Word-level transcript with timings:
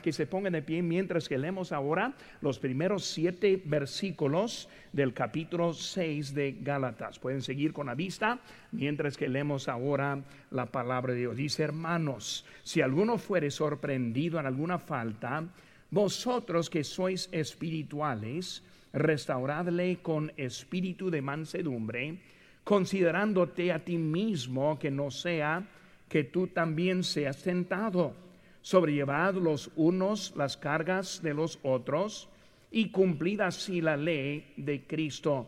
que 0.00 0.12
se 0.12 0.26
pongan 0.26 0.52
de 0.52 0.62
pie 0.62 0.82
mientras 0.82 1.28
que 1.28 1.38
leemos 1.38 1.72
ahora 1.72 2.14
los 2.40 2.58
primeros 2.58 3.04
siete 3.04 3.60
versículos 3.64 4.68
del 4.92 5.12
capítulo 5.12 5.72
6 5.72 6.34
de 6.34 6.56
Gálatas. 6.60 7.18
Pueden 7.18 7.42
seguir 7.42 7.72
con 7.72 7.86
la 7.86 7.94
vista 7.94 8.38
mientras 8.72 9.16
que 9.16 9.28
leemos 9.28 9.68
ahora 9.68 10.22
la 10.50 10.66
palabra 10.66 11.12
de 11.12 11.20
Dios. 11.20 11.36
Dice, 11.36 11.62
hermanos, 11.62 12.44
si 12.62 12.80
alguno 12.80 13.18
fuere 13.18 13.50
sorprendido 13.50 14.38
en 14.38 14.46
alguna 14.46 14.78
falta, 14.78 15.44
vosotros 15.90 16.70
que 16.70 16.82
sois 16.82 17.28
espirituales, 17.32 18.62
restauradle 18.92 19.98
con 20.02 20.32
espíritu 20.36 21.10
de 21.10 21.22
mansedumbre, 21.22 22.18
considerándote 22.62 23.72
a 23.72 23.84
ti 23.84 23.98
mismo 23.98 24.78
que 24.78 24.90
no 24.90 25.10
sea 25.10 25.66
que 26.08 26.24
tú 26.24 26.46
también 26.48 27.02
seas 27.02 27.42
tentado 27.42 28.14
sobrellevad 28.64 29.34
los 29.34 29.70
unos 29.76 30.32
las 30.36 30.56
cargas 30.56 31.20
de 31.22 31.34
los 31.34 31.58
otros 31.62 32.30
y 32.70 32.88
cumplid 32.88 33.42
así 33.42 33.82
la 33.82 33.94
ley 33.94 34.54
de 34.56 34.86
Cristo. 34.86 35.46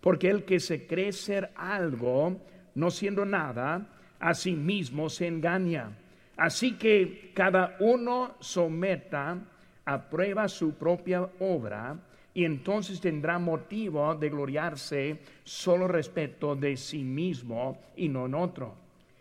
Porque 0.00 0.28
el 0.28 0.44
que 0.44 0.58
se 0.58 0.84
cree 0.84 1.12
ser 1.12 1.52
algo, 1.54 2.36
no 2.74 2.90
siendo 2.90 3.24
nada, 3.24 3.86
a 4.18 4.34
sí 4.34 4.56
mismo 4.56 5.08
se 5.08 5.28
engaña. 5.28 5.96
Así 6.36 6.72
que 6.72 7.30
cada 7.34 7.76
uno 7.78 8.34
someta 8.40 9.38
a 9.84 10.10
prueba 10.10 10.48
su 10.48 10.74
propia 10.74 11.24
obra 11.38 11.96
y 12.34 12.44
entonces 12.44 13.00
tendrá 13.00 13.38
motivo 13.38 14.12
de 14.16 14.28
gloriarse 14.28 15.20
solo 15.44 15.86
respecto 15.86 16.56
de 16.56 16.76
sí 16.76 17.04
mismo 17.04 17.78
y 17.96 18.08
no 18.08 18.26
en 18.26 18.34
otro. 18.34 18.74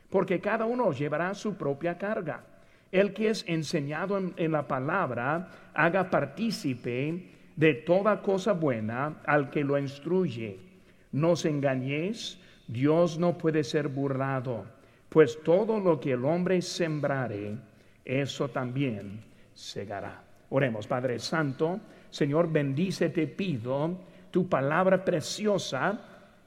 Porque 0.09 0.39
cada 0.41 0.65
uno 0.65 0.91
llevará 0.91 1.35
su 1.35 1.53
propia 1.53 1.95
carga 1.95 2.43
el 2.91 3.13
que 3.13 3.29
es 3.29 3.43
enseñado 3.47 4.17
en, 4.17 4.51
la 4.51 4.67
palabra, 4.67 5.49
haga 5.73 6.09
partícipe 6.09 7.29
de 7.55 7.73
toda 7.73 8.21
cosa 8.21 8.53
buena 8.53 9.17
al 9.25 9.49
que 9.49 9.63
lo 9.63 9.77
instruye. 9.77 10.59
No 11.11 11.31
os 11.31 11.45
engañéis, 11.45 12.39
Dios 12.67 13.17
no 13.17 13.37
puede 13.37 13.63
ser 13.63 13.87
burlado, 13.87 14.65
pues 15.09 15.41
todo 15.43 15.79
lo 15.79 15.99
que 15.99 16.13
el 16.13 16.25
hombre 16.25 16.61
sembrare, 16.61 17.57
eso 18.03 18.49
también 18.49 19.21
segará. 19.53 20.23
Oremos, 20.49 20.87
Padre 20.87 21.19
Santo, 21.19 21.79
Señor, 22.09 22.51
bendice, 22.51 23.09
te 23.09 23.27
pido 23.27 23.97
tu 24.31 24.47
palabra 24.47 25.03
preciosa 25.03 25.99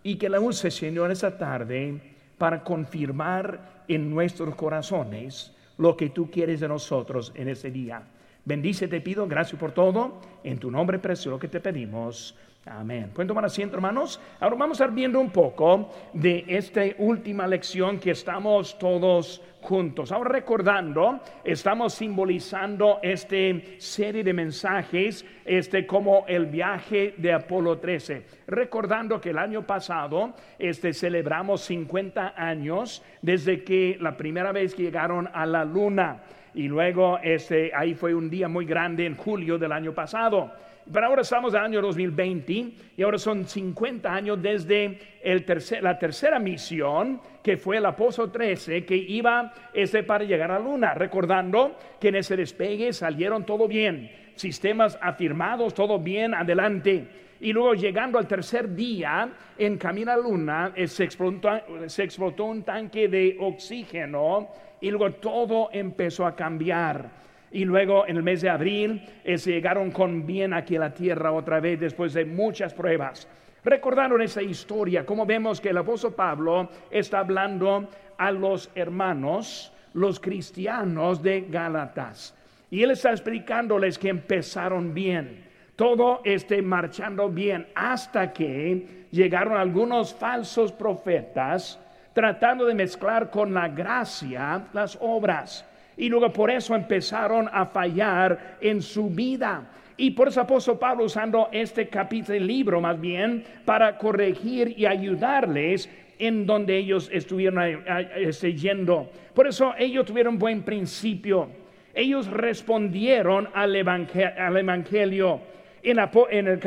y 0.02 0.16
que 0.16 0.28
la 0.28 0.40
use, 0.40 0.70
Señor, 0.70 1.10
esta 1.10 1.36
tarde 1.36 2.00
para 2.38 2.62
confirmar 2.62 3.84
en 3.88 4.08
nuestros 4.10 4.54
corazones 4.54 5.54
lo 5.78 5.96
que 5.96 6.10
tú 6.10 6.30
quieres 6.30 6.60
de 6.60 6.68
nosotros 6.68 7.32
en 7.34 7.48
este 7.48 7.70
día. 7.70 8.02
Bendice, 8.44 8.88
te 8.88 9.00
pido, 9.00 9.26
gracias 9.26 9.60
por 9.60 9.72
todo. 9.72 10.20
En 10.42 10.58
tu 10.58 10.70
nombre 10.70 10.98
precioso 10.98 11.38
que 11.38 11.48
te 11.48 11.60
pedimos. 11.60 12.34
Amén. 12.70 13.10
¿Pueden 13.14 13.28
tomar 13.28 13.44
asiento, 13.44 13.76
hermanos? 13.76 14.20
Ahora 14.40 14.56
vamos 14.56 14.80
a 14.80 14.84
estar 14.84 14.94
viendo 14.94 15.20
un 15.20 15.30
poco 15.30 15.90
de 16.12 16.44
esta 16.48 16.82
última 16.98 17.46
lección 17.46 17.98
que 17.98 18.10
estamos 18.10 18.78
todos 18.78 19.40
juntos. 19.62 20.12
Ahora 20.12 20.30
recordando, 20.30 21.20
estamos 21.44 21.94
simbolizando 21.94 22.98
esta 23.02 23.36
serie 23.78 24.22
de 24.22 24.32
mensajes, 24.32 25.24
este 25.44 25.86
como 25.86 26.24
el 26.28 26.46
viaje 26.46 27.14
de 27.16 27.32
Apolo 27.32 27.78
13. 27.78 28.26
Recordando 28.46 29.20
que 29.20 29.30
el 29.30 29.38
año 29.38 29.66
pasado 29.66 30.34
este, 30.58 30.92
celebramos 30.92 31.62
50 31.62 32.34
años 32.36 33.02
desde 33.22 33.64
que 33.64 33.96
la 33.98 34.16
primera 34.16 34.52
vez 34.52 34.74
que 34.74 34.82
llegaron 34.82 35.28
a 35.32 35.46
la 35.46 35.64
luna. 35.64 36.22
Y 36.54 36.68
luego 36.68 37.18
este, 37.22 37.72
ahí 37.74 37.94
fue 37.94 38.14
un 38.14 38.30
día 38.30 38.48
muy 38.48 38.64
grande 38.64 39.06
en 39.06 39.16
julio 39.16 39.58
del 39.58 39.72
año 39.72 39.92
pasado. 39.92 40.50
Pero 40.90 41.06
ahora 41.06 41.22
estamos 41.22 41.52
el 41.52 41.60
año 41.60 41.82
2020 41.82 42.52
y 42.96 43.02
ahora 43.02 43.18
son 43.18 43.46
50 43.46 44.10
años 44.10 44.40
desde 44.40 44.98
el 45.22 45.44
la 45.82 45.98
tercera 45.98 46.38
misión 46.38 47.20
que 47.42 47.58
fue 47.58 47.76
el 47.76 47.84
apóstol 47.84 48.32
13 48.32 48.86
que 48.86 48.96
iba 48.96 49.52
ese 49.74 50.02
para 50.02 50.24
llegar 50.24 50.50
a 50.50 50.58
la 50.58 50.64
luna, 50.64 50.94
recordando 50.94 51.76
que 52.00 52.08
en 52.08 52.16
ese 52.16 52.36
despegue 52.36 52.94
salieron 52.94 53.44
todo 53.44 53.68
bien, 53.68 54.10
sistemas 54.34 54.98
afirmados, 55.02 55.74
todo 55.74 55.98
bien, 55.98 56.34
adelante. 56.34 57.06
Y 57.40 57.52
luego 57.52 57.74
llegando 57.74 58.18
al 58.18 58.26
tercer 58.26 58.74
día, 58.74 59.30
en 59.56 59.78
camino 59.78 60.10
a 60.12 60.16
la 60.16 60.22
luna, 60.22 60.72
eh, 60.74 60.88
se 60.88 61.04
explotó, 61.04 61.50
se 61.86 62.02
explotó 62.02 62.46
un 62.46 62.62
tanque 62.62 63.08
de 63.08 63.36
oxígeno 63.38 64.48
y 64.80 64.90
luego 64.90 65.14
todo 65.14 65.68
empezó 65.72 66.26
a 66.26 66.34
cambiar. 66.34 67.10
Y 67.50 67.64
luego 67.64 68.06
en 68.06 68.16
el 68.16 68.22
mes 68.22 68.42
de 68.42 68.50
abril 68.50 69.02
eh, 69.24 69.38
se 69.38 69.52
llegaron 69.52 69.90
con 69.90 70.26
bien 70.26 70.52
aquí 70.52 70.76
a 70.76 70.80
la 70.80 70.94
tierra 70.94 71.32
otra 71.32 71.60
vez 71.60 71.80
después 71.80 72.12
de 72.12 72.24
muchas 72.24 72.74
pruebas. 72.74 73.28
Recordaron 73.64 74.20
esa 74.20 74.42
historia, 74.42 75.04
como 75.06 75.26
vemos 75.26 75.60
que 75.60 75.70
el 75.70 75.78
apóstol 75.78 76.14
Pablo 76.14 76.68
está 76.90 77.20
hablando 77.20 77.88
a 78.16 78.30
los 78.30 78.70
hermanos, 78.74 79.72
los 79.94 80.20
cristianos 80.20 81.22
de 81.22 81.42
Gálatas. 81.42 82.34
Y 82.70 82.82
él 82.82 82.90
está 82.90 83.10
explicándoles 83.10 83.98
que 83.98 84.08
empezaron 84.08 84.92
bien. 84.92 85.47
Todo 85.78 86.22
esté 86.24 86.60
marchando 86.60 87.28
bien 87.28 87.68
hasta 87.76 88.32
que 88.32 89.06
llegaron 89.12 89.56
algunos 89.56 90.12
falsos 90.12 90.72
profetas 90.72 91.78
tratando 92.12 92.66
de 92.66 92.74
mezclar 92.74 93.30
con 93.30 93.54
la 93.54 93.68
gracia 93.68 94.66
las 94.72 94.98
obras. 95.00 95.64
Y 95.96 96.08
luego 96.08 96.32
por 96.32 96.50
eso 96.50 96.74
empezaron 96.74 97.48
a 97.52 97.64
fallar 97.66 98.56
en 98.60 98.82
su 98.82 99.08
vida. 99.08 99.68
Y 99.96 100.10
por 100.10 100.26
eso 100.26 100.40
apóstol 100.40 100.80
Pablo 100.80 101.04
usando 101.04 101.48
este 101.52 101.88
capítulo, 101.88 102.40
libro 102.40 102.80
más 102.80 103.00
bien, 103.00 103.44
para 103.64 103.98
corregir 103.98 104.74
y 104.76 104.84
ayudarles 104.84 105.88
en 106.18 106.44
donde 106.44 106.76
ellos 106.76 107.08
estuvieron 107.12 107.84
este, 108.16 108.52
yendo. 108.54 109.12
Por 109.32 109.46
eso 109.46 109.74
ellos 109.78 110.06
tuvieron 110.06 110.40
buen 110.40 110.64
principio. 110.64 111.48
Ellos 111.94 112.26
respondieron 112.26 113.48
al, 113.54 113.76
evangelio. 113.76 115.40
En, 115.82 116.46
el 116.46 116.58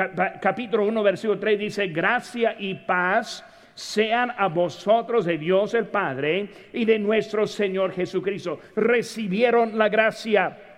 capítulo 0.41 0.85
1, 0.85 1.03
versículo 1.03 1.39
3 1.39 1.59
dice, 1.59 1.87
gracia 1.87 2.55
y 2.57 2.75
paz 2.75 3.43
sean 3.73 4.31
a 4.37 4.47
vosotros 4.47 5.25
de 5.25 5.37
Dios 5.37 5.73
el 5.73 5.87
Padre 5.87 6.49
y 6.73 6.85
de 6.85 6.99
nuestro 6.99 7.47
Señor 7.47 7.93
Jesucristo. 7.93 8.59
Recibieron 8.75 9.77
la 9.77 9.89
gracia, 9.89 10.70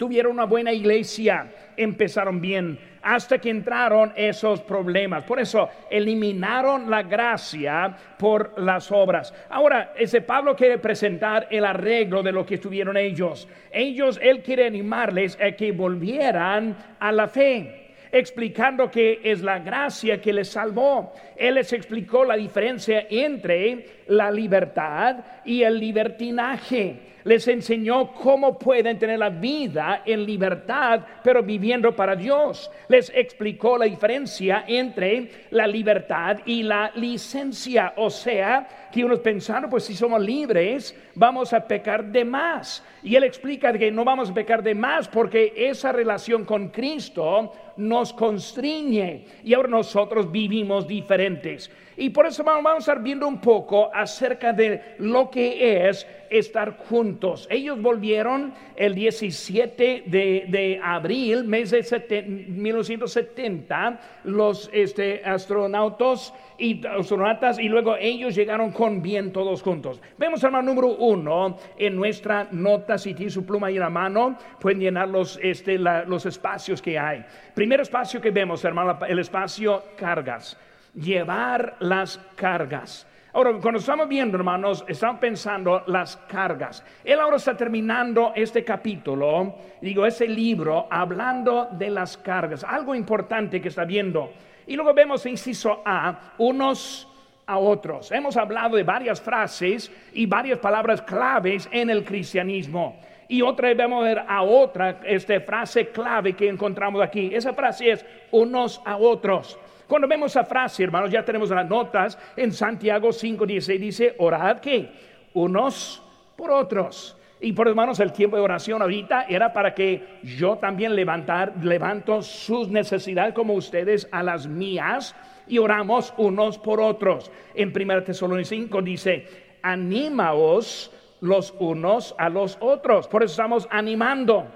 tuvieron 0.00 0.32
una 0.32 0.46
buena 0.46 0.72
iglesia, 0.72 1.52
empezaron 1.76 2.40
bien, 2.40 2.78
hasta 3.02 3.36
que 3.36 3.50
entraron 3.50 4.14
esos 4.16 4.62
problemas. 4.62 5.24
Por 5.24 5.38
eso 5.38 5.68
eliminaron 5.90 6.88
la 6.88 7.02
gracia 7.02 7.94
por 8.18 8.58
las 8.58 8.90
obras. 8.90 9.34
Ahora, 9.50 9.92
ese 9.98 10.22
Pablo 10.22 10.56
quiere 10.56 10.78
presentar 10.78 11.48
el 11.50 11.66
arreglo 11.66 12.22
de 12.22 12.32
lo 12.32 12.46
que 12.46 12.54
estuvieron 12.54 12.96
ellos. 12.96 13.46
Ellos, 13.70 14.18
él 14.22 14.42
quiere 14.42 14.64
animarles 14.64 15.38
a 15.38 15.52
que 15.52 15.70
volvieran 15.70 16.74
a 16.98 17.12
la 17.12 17.28
fe 17.28 17.79
explicando 18.12 18.90
que 18.90 19.20
es 19.22 19.42
la 19.42 19.58
gracia 19.58 20.20
que 20.20 20.32
les 20.32 20.50
salvó. 20.50 21.12
Él 21.36 21.54
les 21.54 21.72
explicó 21.72 22.24
la 22.24 22.36
diferencia 22.36 23.06
entre 23.10 24.04
la 24.08 24.30
libertad 24.30 25.16
y 25.44 25.62
el 25.62 25.78
libertinaje 25.78 27.10
les 27.24 27.46
enseñó 27.48 28.12
cómo 28.12 28.58
pueden 28.58 28.98
tener 28.98 29.18
la 29.18 29.30
vida 29.30 30.02
en 30.04 30.24
libertad, 30.24 31.00
pero 31.22 31.42
viviendo 31.42 31.94
para 31.94 32.16
Dios. 32.16 32.70
Les 32.88 33.10
explicó 33.14 33.76
la 33.76 33.84
diferencia 33.84 34.64
entre 34.66 35.30
la 35.50 35.66
libertad 35.66 36.38
y 36.46 36.62
la 36.62 36.90
licencia. 36.94 37.94
O 37.96 38.10
sea, 38.10 38.88
que 38.90 39.04
unos 39.04 39.20
pensaron, 39.20 39.70
pues 39.70 39.84
si 39.84 39.94
somos 39.94 40.20
libres, 40.20 40.96
vamos 41.14 41.52
a 41.52 41.66
pecar 41.66 42.04
de 42.06 42.24
más. 42.24 42.84
Y 43.02 43.16
él 43.16 43.24
explica 43.24 43.72
que 43.72 43.90
no 43.90 44.04
vamos 44.04 44.30
a 44.30 44.34
pecar 44.34 44.62
de 44.62 44.74
más 44.74 45.08
porque 45.08 45.52
esa 45.56 45.92
relación 45.92 46.44
con 46.44 46.68
Cristo 46.68 47.52
nos 47.80 48.12
constriñe 48.12 49.24
y 49.42 49.54
ahora 49.54 49.68
nosotros 49.68 50.30
vivimos 50.30 50.86
diferentes. 50.86 51.70
Y 52.00 52.08
por 52.08 52.24
eso 52.24 52.42
vamos 52.42 52.72
a 52.72 52.78
estar 52.78 53.02
viendo 53.02 53.28
un 53.28 53.42
poco 53.42 53.94
acerca 53.94 54.54
de 54.54 54.94
lo 55.00 55.28
que 55.28 55.86
es 55.86 56.06
estar 56.30 56.78
juntos. 56.78 57.46
Ellos 57.50 57.78
volvieron 57.82 58.54
el 58.74 58.94
17 58.94 60.04
de, 60.06 60.80
abril, 60.82 61.44
mes 61.44 61.70
de 61.70 62.22
1970, 62.22 64.00
los 64.24 64.70
este, 64.72 65.20
astronautas 65.26 66.32
y 66.56 66.86
astronautas, 66.86 67.58
y 67.58 67.68
luego 67.68 67.96
ellos 68.00 68.34
llegaron 68.34 68.72
con 68.72 69.02
bien 69.02 69.30
todos 69.30 69.60
juntos. 69.60 70.00
Vemos, 70.16 70.42
hermano, 70.42 70.70
número 70.72 70.96
uno 70.96 71.58
en 71.76 71.96
nuestra 71.96 72.48
nota, 72.50 72.96
si 72.96 73.12
tiene 73.12 73.30
su 73.30 73.44
pluma 73.44 73.68
en 73.68 73.78
la 73.78 73.90
mano, 73.90 74.38
pueden 74.58 74.80
llenar 74.80 75.10
los, 75.10 75.38
este, 75.42 75.76
los 75.76 76.24
espacios 76.24 76.80
que 76.80 76.98
hay. 76.98 77.26
Primer 77.54 77.82
espacio 77.82 78.22
que 78.22 78.30
vemos, 78.30 78.64
hermano, 78.64 78.98
el 79.06 79.18
espacio 79.18 79.84
cargas 79.98 80.56
llevar 80.94 81.76
las 81.80 82.18
cargas. 82.36 83.06
Ahora, 83.32 83.52
cuando 83.60 83.78
estamos 83.78 84.08
viendo, 84.08 84.36
hermanos, 84.36 84.84
estamos 84.88 85.20
pensando 85.20 85.84
las 85.86 86.16
cargas. 86.16 86.84
Él 87.04 87.20
ahora 87.20 87.36
está 87.36 87.56
terminando 87.56 88.32
este 88.34 88.64
capítulo, 88.64 89.54
digo, 89.80 90.04
ese 90.04 90.26
libro, 90.26 90.88
hablando 90.90 91.68
de 91.70 91.90
las 91.90 92.16
cargas. 92.16 92.64
Algo 92.64 92.92
importante 92.92 93.60
que 93.60 93.68
está 93.68 93.84
viendo. 93.84 94.32
Y 94.66 94.74
luego 94.74 94.94
vemos, 94.94 95.26
inciso 95.26 95.80
A, 95.84 96.34
unos 96.38 97.06
a 97.46 97.58
otros. 97.58 98.10
Hemos 98.10 98.36
hablado 98.36 98.76
de 98.76 98.82
varias 98.82 99.20
frases 99.20 99.92
y 100.12 100.26
varias 100.26 100.58
palabras 100.58 101.02
claves 101.02 101.68
en 101.70 101.88
el 101.88 102.04
cristianismo. 102.04 102.98
Y 103.28 103.42
otra 103.42 103.68
vez 103.68 103.76
vamos 103.76 104.02
a 104.02 104.08
ver 104.08 104.24
a 104.26 104.42
otra 104.42 105.00
esta 105.04 105.40
frase 105.40 105.88
clave 105.90 106.32
que 106.32 106.48
encontramos 106.48 107.00
aquí. 107.00 107.30
Esa 107.32 107.52
frase 107.52 107.92
es 107.92 108.04
unos 108.32 108.82
a 108.84 108.96
otros. 108.96 109.56
Cuando 109.90 110.06
vemos 110.06 110.30
esa 110.30 110.44
frase, 110.44 110.84
hermanos, 110.84 111.10
ya 111.10 111.24
tenemos 111.24 111.50
las 111.50 111.68
notas 111.68 112.16
en 112.36 112.52
Santiago 112.52 113.08
5:16 113.08 113.80
dice, 113.80 114.14
orad 114.18 114.60
que 114.60 114.88
unos 115.34 116.00
por 116.36 116.52
otros. 116.52 117.16
Y 117.40 117.52
por 117.54 117.66
hermanos, 117.66 117.98
el 117.98 118.12
tiempo 118.12 118.36
de 118.36 118.42
oración 118.42 118.82
ahorita 118.82 119.24
era 119.24 119.52
para 119.52 119.74
que 119.74 120.20
yo 120.22 120.58
también 120.58 120.94
levantar, 120.94 121.54
levanto 121.64 122.22
sus 122.22 122.68
necesidades 122.68 123.34
como 123.34 123.54
ustedes 123.54 124.06
a 124.12 124.22
las 124.22 124.46
mías 124.46 125.16
y 125.48 125.58
oramos 125.58 126.14
unos 126.18 126.56
por 126.56 126.80
otros. 126.80 127.32
En 127.56 127.72
1 127.74 128.04
Tesalonicenses 128.04 128.68
5 128.68 128.82
dice, 128.82 129.26
animaos 129.60 130.92
los 131.20 131.52
unos 131.58 132.14
a 132.16 132.28
los 132.28 132.58
otros. 132.60 133.08
Por 133.08 133.24
eso 133.24 133.32
estamos 133.32 133.66
animando. 133.72 134.46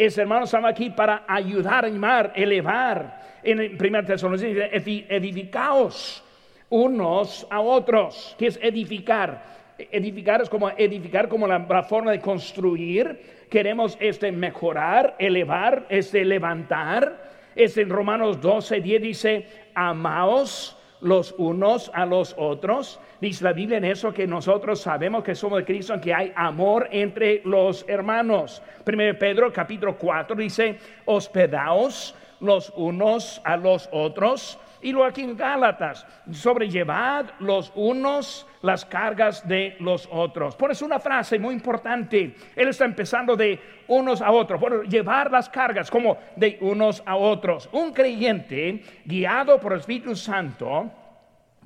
Es 0.00 0.16
hermanos, 0.16 0.48
estamos 0.48 0.70
aquí 0.70 0.88
para 0.88 1.24
ayudar, 1.28 1.84
animar, 1.84 2.32
elevar 2.34 3.20
en 3.42 3.60
1 3.78 4.04
Tesalonicenses 4.06 4.82
dice, 4.82 5.06
edificaos 5.14 6.24
unos 6.70 7.46
a 7.50 7.60
otros. 7.60 8.34
¿Qué 8.38 8.46
es 8.46 8.58
edificar? 8.62 9.44
Edificar 9.76 10.40
es 10.40 10.48
como 10.48 10.70
edificar 10.70 11.28
como 11.28 11.46
la, 11.46 11.82
forma 11.82 12.12
de 12.12 12.20
construir. 12.20 13.44
Queremos 13.50 13.98
este 14.00 14.32
mejorar, 14.32 15.16
elevar, 15.18 15.84
este 15.90 16.24
levantar. 16.24 17.32
Es 17.54 17.76
en 17.76 17.90
Romanos 17.90 18.40
12, 18.40 18.80
10 18.80 19.02
dice, 19.02 19.46
amaos 19.74 20.78
los 21.02 21.34
unos 21.36 21.90
a 21.92 22.06
los 22.06 22.34
otros. 22.38 22.98
Dice 23.20 23.44
la 23.44 23.52
Biblia 23.52 23.76
en 23.76 23.84
eso 23.84 24.14
que 24.14 24.26
nosotros 24.26 24.80
sabemos 24.80 25.22
que 25.22 25.34
somos 25.34 25.58
de 25.58 25.66
Cristo, 25.66 26.00
que 26.00 26.14
hay 26.14 26.32
amor 26.34 26.88
entre 26.90 27.42
los 27.44 27.84
hermanos. 27.86 28.62
Primero 28.82 29.18
Pedro 29.18 29.52
capítulo 29.52 29.98
4 29.98 30.34
dice, 30.36 30.78
hospedaos 31.04 32.14
los 32.40 32.72
unos 32.76 33.42
a 33.44 33.58
los 33.58 33.90
otros. 33.92 34.58
Y 34.80 34.92
luego 34.92 35.06
aquí 35.06 35.20
en 35.20 35.36
Gálatas, 35.36 36.06
sobrellevad 36.32 37.26
los 37.40 37.70
unos 37.74 38.46
las 38.62 38.86
cargas 38.86 39.46
de 39.46 39.76
los 39.80 40.08
otros. 40.10 40.56
Por 40.56 40.70
eso 40.70 40.86
una 40.86 40.98
frase 40.98 41.38
muy 41.38 41.52
importante. 41.52 42.34
Él 42.56 42.68
está 42.68 42.86
empezando 42.86 43.36
de 43.36 43.60
unos 43.88 44.22
a 44.22 44.30
otros, 44.30 44.58
por 44.58 44.88
llevar 44.88 45.30
las 45.30 45.50
cargas 45.50 45.90
como 45.90 46.16
de 46.36 46.56
unos 46.62 47.02
a 47.04 47.16
otros. 47.16 47.68
Un 47.72 47.92
creyente 47.92 48.82
guiado 49.04 49.60
por 49.60 49.74
el 49.74 49.80
Espíritu 49.80 50.16
Santo 50.16 50.90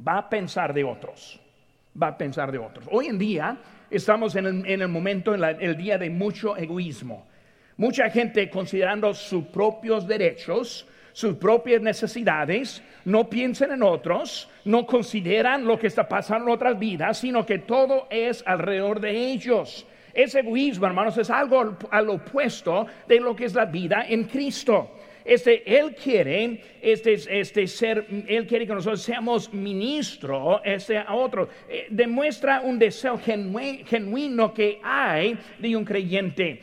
va 0.06 0.18
a 0.18 0.28
pensar 0.28 0.74
de 0.74 0.82
otros. 0.82 1.43
Va 2.00 2.08
a 2.08 2.18
pensar 2.18 2.50
de 2.50 2.58
otros. 2.58 2.86
Hoy 2.90 3.06
en 3.06 3.18
día 3.18 3.56
estamos 3.90 4.34
en 4.36 4.66
el, 4.66 4.88
momento, 4.88 5.34
en 5.34 5.44
el 5.44 5.76
día 5.76 5.96
de 5.98 6.10
mucho 6.10 6.56
egoísmo. 6.56 7.26
Mucha 7.76 8.10
gente 8.10 8.50
considerando 8.50 9.14
sus 9.14 9.44
propios 9.46 10.06
derechos, 10.06 10.86
sus 11.12 11.36
propias 11.36 11.80
necesidades, 11.80 12.82
no 13.04 13.28
piensan 13.28 13.72
en 13.72 13.82
otros, 13.82 14.48
no 14.64 14.86
consideran 14.86 15.64
lo 15.64 15.78
que 15.78 15.86
está 15.86 16.08
pasando 16.08 16.46
en 16.46 16.54
otras 16.54 16.78
vidas, 16.78 17.18
sino 17.18 17.46
que 17.46 17.58
todo 17.58 18.08
es 18.10 18.42
alrededor 18.46 19.00
de 19.00 19.32
ellos. 19.32 19.86
Ese 20.12 20.40
egoísmo, 20.40 20.86
hermanos, 20.86 21.18
es 21.18 21.28
algo 21.28 21.76
al, 21.90 22.08
opuesto 22.08 22.86
de 23.08 23.20
lo 23.20 23.34
que 23.34 23.46
es 23.46 23.54
la 23.54 23.64
vida 23.64 24.04
en 24.08 24.24
Cristo. 24.24 24.90
Este, 25.24 25.78
él 25.78 25.94
quiere 25.94 26.60
este, 26.82 27.14
este 27.40 27.66
ser, 27.66 28.06
él 28.26 28.46
quiere 28.46 28.66
que 28.66 28.74
nosotros 28.74 29.00
seamos 29.00 29.52
ministro 29.52 30.62
este 30.62 30.98
a 30.98 31.14
otro. 31.14 31.48
Eh, 31.68 31.86
demuestra 31.88 32.60
un 32.60 32.78
deseo 32.78 33.18
genuino 33.18 34.52
que 34.52 34.80
hay 34.82 35.38
de 35.58 35.76
un 35.76 35.84
creyente. 35.84 36.60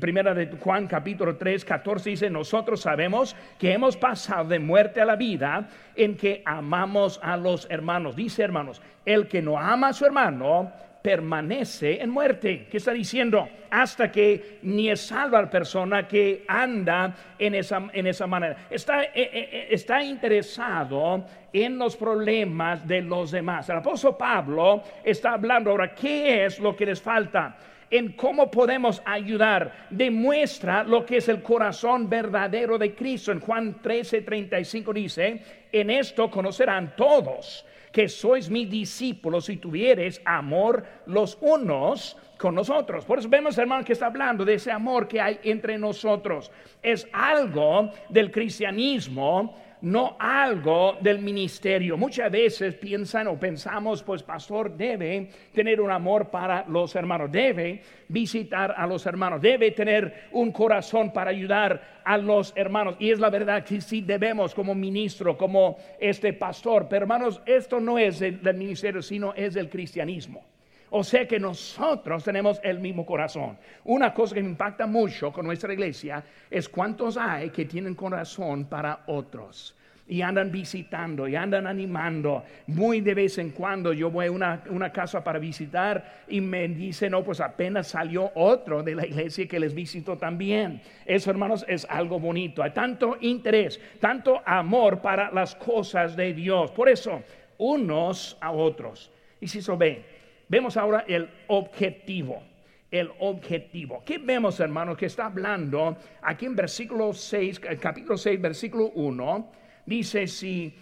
Primera 0.00 0.34
de 0.34 0.48
Juan 0.58 0.88
capítulo 0.88 1.36
3, 1.36 1.64
14 1.64 2.10
dice, 2.10 2.28
nosotros 2.28 2.80
sabemos 2.80 3.36
que 3.58 3.72
hemos 3.72 3.96
pasado 3.96 4.48
de 4.48 4.58
muerte 4.58 5.00
a 5.00 5.04
la 5.04 5.14
vida 5.14 5.68
en 5.94 6.16
que 6.16 6.42
amamos 6.44 7.20
a 7.22 7.36
los 7.36 7.68
hermanos. 7.70 8.16
Dice 8.16 8.42
hermanos, 8.42 8.82
el 9.04 9.28
que 9.28 9.40
no 9.40 9.56
ama 9.56 9.88
a 9.88 9.92
su 9.92 10.04
hermano 10.04 10.72
permanece 11.04 12.00
en 12.00 12.08
muerte. 12.08 12.66
¿Qué 12.70 12.78
está 12.78 12.92
diciendo? 12.92 13.46
Hasta 13.70 14.10
que 14.10 14.60
ni 14.62 14.88
es 14.88 15.02
salva 15.02 15.42
la 15.42 15.50
persona 15.50 16.08
que 16.08 16.46
anda 16.48 17.14
en 17.38 17.54
esa, 17.54 17.90
en 17.92 18.06
esa 18.06 18.26
manera. 18.26 18.68
Está, 18.70 19.02
eh, 19.02 19.10
eh, 19.14 19.30
eh, 19.34 19.66
está 19.70 20.02
interesado 20.02 21.26
en 21.52 21.76
los 21.76 21.94
problemas 21.94 22.88
de 22.88 23.02
los 23.02 23.32
demás. 23.32 23.68
El 23.68 23.76
apóstol 23.76 24.16
Pablo 24.16 24.82
está 25.04 25.34
hablando 25.34 25.72
ahora, 25.72 25.94
¿qué 25.94 26.46
es 26.46 26.58
lo 26.58 26.74
que 26.74 26.86
les 26.86 27.02
falta? 27.02 27.58
en 27.90 28.12
cómo 28.12 28.50
podemos 28.50 29.00
ayudar. 29.04 29.86
Demuestra 29.90 30.82
lo 30.82 31.04
que 31.04 31.18
es 31.18 31.28
el 31.28 31.42
corazón 31.42 32.08
verdadero 32.08 32.76
de 32.76 32.92
Cristo. 32.92 33.30
En 33.30 33.38
Juan 33.38 33.80
13, 33.80 34.22
35 34.22 34.92
dice, 34.92 35.42
en 35.70 35.90
esto 35.90 36.28
conocerán 36.28 36.96
todos 36.96 37.64
que 37.94 38.08
sois 38.08 38.50
mis 38.50 38.66
discípulos 38.68 39.44
si 39.46 39.56
tuvieres 39.56 40.20
amor 40.24 40.82
los 41.06 41.38
unos 41.40 42.16
con 42.36 42.56
nosotros. 42.56 43.04
Por 43.04 43.20
eso 43.20 43.28
vemos, 43.28 43.56
hermano, 43.56 43.84
que 43.84 43.92
está 43.92 44.06
hablando 44.06 44.44
de 44.44 44.54
ese 44.54 44.72
amor 44.72 45.06
que 45.06 45.20
hay 45.20 45.38
entre 45.44 45.78
nosotros. 45.78 46.50
Es 46.82 47.06
algo 47.12 47.92
del 48.08 48.32
cristianismo 48.32 49.54
no 49.82 50.16
algo 50.18 50.96
del 51.00 51.18
ministerio. 51.18 51.96
Muchas 51.96 52.30
veces 52.30 52.74
piensan 52.74 53.26
o 53.28 53.38
pensamos, 53.38 54.02
pues 54.02 54.22
pastor 54.22 54.76
debe 54.76 55.28
tener 55.52 55.80
un 55.80 55.90
amor 55.90 56.30
para 56.30 56.64
los 56.68 56.94
hermanos, 56.96 57.30
debe 57.30 57.82
visitar 58.08 58.74
a 58.76 58.86
los 58.86 59.04
hermanos, 59.06 59.40
debe 59.40 59.70
tener 59.72 60.28
un 60.32 60.52
corazón 60.52 61.12
para 61.12 61.30
ayudar 61.30 62.00
a 62.04 62.16
los 62.16 62.52
hermanos. 62.56 62.96
Y 62.98 63.10
es 63.10 63.18
la 63.18 63.30
verdad 63.30 63.64
que 63.64 63.80
sí 63.80 64.00
debemos 64.00 64.54
como 64.54 64.74
ministro, 64.74 65.36
como 65.36 65.76
este 65.98 66.32
pastor. 66.32 66.86
Pero 66.88 67.04
hermanos, 67.04 67.40
esto 67.46 67.80
no 67.80 67.98
es 67.98 68.20
del 68.20 68.54
ministerio, 68.54 69.02
sino 69.02 69.34
es 69.34 69.54
del 69.54 69.68
cristianismo. 69.68 70.53
O 70.96 71.02
sea 71.02 71.26
que 71.26 71.40
nosotros 71.40 72.22
tenemos 72.22 72.60
el 72.62 72.78
mismo 72.78 73.04
corazón. 73.04 73.58
Una 73.82 74.14
cosa 74.14 74.34
que 74.34 74.40
impacta 74.40 74.86
mucho 74.86 75.32
con 75.32 75.44
nuestra 75.44 75.72
iglesia 75.72 76.22
es 76.48 76.68
cuántos 76.68 77.16
hay 77.16 77.50
que 77.50 77.64
tienen 77.64 77.96
corazón 77.96 78.66
para 78.66 79.00
otros 79.08 79.74
y 80.06 80.22
andan 80.22 80.52
visitando 80.52 81.26
y 81.26 81.34
andan 81.34 81.66
animando. 81.66 82.44
Muy 82.68 83.00
de 83.00 83.12
vez 83.12 83.38
en 83.38 83.50
cuando 83.50 83.92
yo 83.92 84.08
voy 84.08 84.26
a 84.26 84.30
una, 84.30 84.62
una, 84.70 84.92
casa 84.92 85.24
para 85.24 85.40
visitar 85.40 86.22
y 86.28 86.40
me 86.40 86.68
dicen, 86.68 87.10
no, 87.10 87.24
pues 87.24 87.40
apenas 87.40 87.88
salió 87.88 88.30
otro 88.36 88.84
de 88.84 88.94
la 88.94 89.04
iglesia 89.04 89.48
que 89.48 89.58
les 89.58 89.74
visitó 89.74 90.16
también. 90.16 90.80
Eso, 91.04 91.28
hermanos, 91.28 91.64
es 91.66 91.84
algo 91.90 92.20
bonito. 92.20 92.62
Hay 92.62 92.70
tanto 92.70 93.16
interés, 93.20 93.80
tanto 93.98 94.40
amor 94.46 95.00
para 95.00 95.32
las 95.32 95.56
cosas 95.56 96.14
de 96.14 96.32
Dios. 96.32 96.70
Por 96.70 96.88
eso, 96.88 97.20
unos 97.58 98.38
a 98.40 98.52
otros. 98.52 99.10
Y 99.40 99.48
si 99.48 99.58
eso 99.58 99.76
ve, 99.76 100.13
Vemos 100.48 100.76
ahora 100.76 101.04
el 101.06 101.28
objetivo. 101.48 102.42
El 102.90 103.10
objetivo. 103.18 104.02
¿Qué 104.04 104.18
vemos, 104.18 104.60
hermanos? 104.60 104.96
Que 104.96 105.06
está 105.06 105.26
hablando 105.26 105.96
aquí 106.22 106.46
en 106.46 106.54
versículo 106.54 107.12
6, 107.12 107.60
capítulo 107.80 108.16
6, 108.16 108.40
versículo 108.40 108.90
1. 108.94 109.52
Dice: 109.86 110.28
Si 110.28 110.72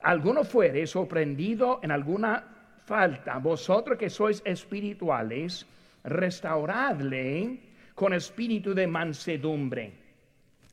alguno 0.00 0.44
fuere 0.44 0.86
sorprendido 0.86 1.80
en 1.82 1.90
alguna 1.90 2.44
falta, 2.86 3.36
vosotros 3.38 3.98
que 3.98 4.08
sois 4.08 4.40
espirituales, 4.46 5.66
restauradle 6.02 7.60
con 7.94 8.14
espíritu 8.14 8.72
de 8.72 8.86
mansedumbre. 8.86 9.92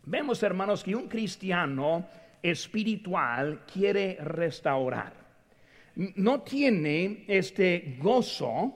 Vemos, 0.05 0.41
hermanos, 0.41 0.85
que 0.85 0.95
un 0.95 1.09
cristiano 1.09 2.07
espiritual 2.41 3.63
quiere 3.65 4.17
restaurar 4.21 5.16
no 5.97 6.41
tiene 6.41 7.25
este 7.27 7.97
gozo 7.99 8.75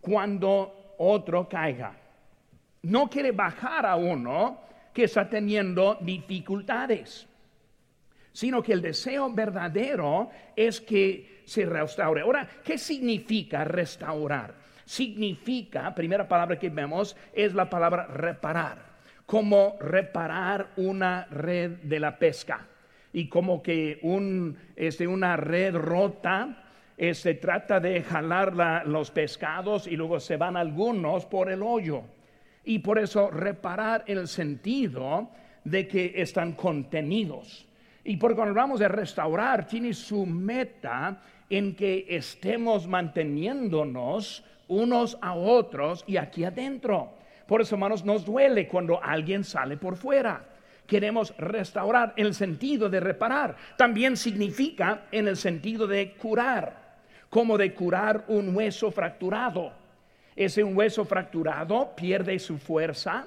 cuando 0.00 0.94
otro 0.98 1.48
caiga. 1.48 1.96
No 2.82 3.08
quiere 3.08 3.32
bajar 3.32 3.86
a 3.86 3.96
uno 3.96 4.60
que 4.92 5.04
está 5.04 5.28
teniendo 5.28 5.96
dificultades, 6.00 7.26
sino 8.32 8.62
que 8.62 8.74
el 8.74 8.82
deseo 8.82 9.32
verdadero 9.32 10.30
es 10.54 10.80
que 10.80 11.42
se 11.46 11.64
restaure. 11.64 12.20
Ahora, 12.20 12.46
¿qué 12.62 12.76
significa 12.76 13.64
restaurar? 13.64 14.54
Significa, 14.84 15.94
primera 15.94 16.28
palabra 16.28 16.58
que 16.58 16.68
vemos 16.68 17.16
es 17.32 17.54
la 17.54 17.68
palabra 17.70 18.06
reparar, 18.06 18.98
como 19.24 19.76
reparar 19.80 20.72
una 20.76 21.24
red 21.30 21.78
de 21.82 22.00
la 22.00 22.18
pesca 22.18 22.66
y 23.18 23.26
como 23.26 23.64
que 23.64 23.98
un, 24.02 24.56
este, 24.76 25.08
una 25.08 25.36
red 25.36 25.74
rota 25.74 26.66
se 27.14 27.34
trata 27.34 27.80
de 27.80 28.00
jalar 28.00 28.86
los 28.86 29.10
pescados 29.10 29.88
y 29.88 29.96
luego 29.96 30.20
se 30.20 30.36
van 30.36 30.56
algunos 30.56 31.26
por 31.26 31.50
el 31.50 31.64
hoyo. 31.64 32.04
Y 32.64 32.78
por 32.78 32.96
eso 32.96 33.28
reparar 33.28 34.04
el 34.06 34.28
sentido 34.28 35.30
de 35.64 35.88
que 35.88 36.12
están 36.14 36.52
contenidos. 36.52 37.66
Y 38.04 38.18
por 38.18 38.36
cuando 38.36 38.50
hablamos 38.50 38.78
de 38.78 38.86
restaurar, 38.86 39.66
tiene 39.66 39.92
su 39.94 40.24
meta 40.24 41.20
en 41.50 41.74
que 41.74 42.06
estemos 42.08 42.86
manteniéndonos 42.86 44.44
unos 44.68 45.18
a 45.20 45.34
otros 45.34 46.04
y 46.06 46.18
aquí 46.18 46.44
adentro. 46.44 47.14
Por 47.48 47.62
eso, 47.62 47.74
hermanos, 47.74 48.04
nos 48.04 48.24
duele 48.24 48.68
cuando 48.68 49.02
alguien 49.02 49.42
sale 49.42 49.76
por 49.76 49.96
fuera. 49.96 50.44
Queremos 50.88 51.36
restaurar 51.36 52.14
en 52.16 52.24
el 52.24 52.34
sentido 52.34 52.88
de 52.88 52.98
reparar. 52.98 53.54
También 53.76 54.16
significa 54.16 55.02
en 55.12 55.28
el 55.28 55.36
sentido 55.36 55.86
de 55.86 56.14
curar, 56.14 56.96
como 57.28 57.58
de 57.58 57.74
curar 57.74 58.24
un 58.28 58.56
hueso 58.56 58.90
fracturado. 58.90 59.70
Ese 60.34 60.64
hueso 60.64 61.04
fracturado 61.04 61.94
pierde 61.94 62.38
su 62.38 62.56
fuerza, 62.56 63.26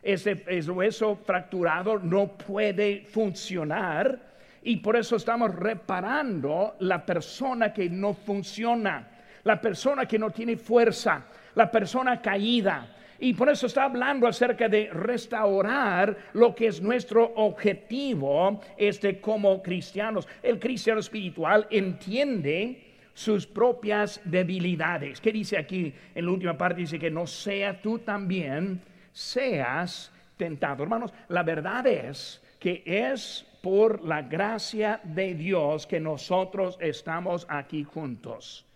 ese, 0.00 0.44
ese 0.46 0.70
hueso 0.70 1.16
fracturado 1.16 1.98
no 1.98 2.28
puede 2.36 3.04
funcionar 3.06 4.20
y 4.62 4.76
por 4.76 4.94
eso 4.94 5.16
estamos 5.16 5.52
reparando 5.56 6.76
la 6.78 7.04
persona 7.04 7.72
que 7.72 7.90
no 7.90 8.14
funciona, 8.14 9.08
la 9.42 9.60
persona 9.60 10.06
que 10.06 10.20
no 10.20 10.30
tiene 10.30 10.56
fuerza, 10.56 11.24
la 11.56 11.68
persona 11.68 12.22
caída. 12.22 12.91
Y 13.22 13.34
por 13.34 13.48
eso 13.48 13.68
está 13.68 13.84
hablando 13.84 14.26
acerca 14.26 14.68
de 14.68 14.90
restaurar 14.92 16.16
lo 16.32 16.56
que 16.56 16.66
es 16.66 16.82
nuestro 16.82 17.32
objetivo 17.36 18.60
este, 18.76 19.20
como 19.20 19.62
cristianos. 19.62 20.26
El 20.42 20.58
cristiano 20.58 20.98
espiritual 20.98 21.68
entiende 21.70 22.82
sus 23.14 23.46
propias 23.46 24.20
debilidades. 24.24 25.20
¿Qué 25.20 25.30
dice 25.30 25.56
aquí 25.56 25.94
en 26.16 26.26
la 26.26 26.32
última 26.32 26.58
parte? 26.58 26.80
Dice 26.80 26.98
que 26.98 27.12
no 27.12 27.24
sea 27.28 27.80
tú 27.80 28.00
también, 28.00 28.80
seas 29.12 30.10
tentado. 30.36 30.82
Hermanos, 30.82 31.14
la 31.28 31.44
verdad 31.44 31.86
es 31.86 32.42
que 32.58 32.82
es 32.84 33.46
por 33.62 34.02
la 34.02 34.22
gracia 34.22 35.00
de 35.04 35.34
Dios 35.34 35.86
que 35.86 36.00
nosotros 36.00 36.76
estamos 36.80 37.46
aquí 37.48 37.84
juntos. 37.84 38.66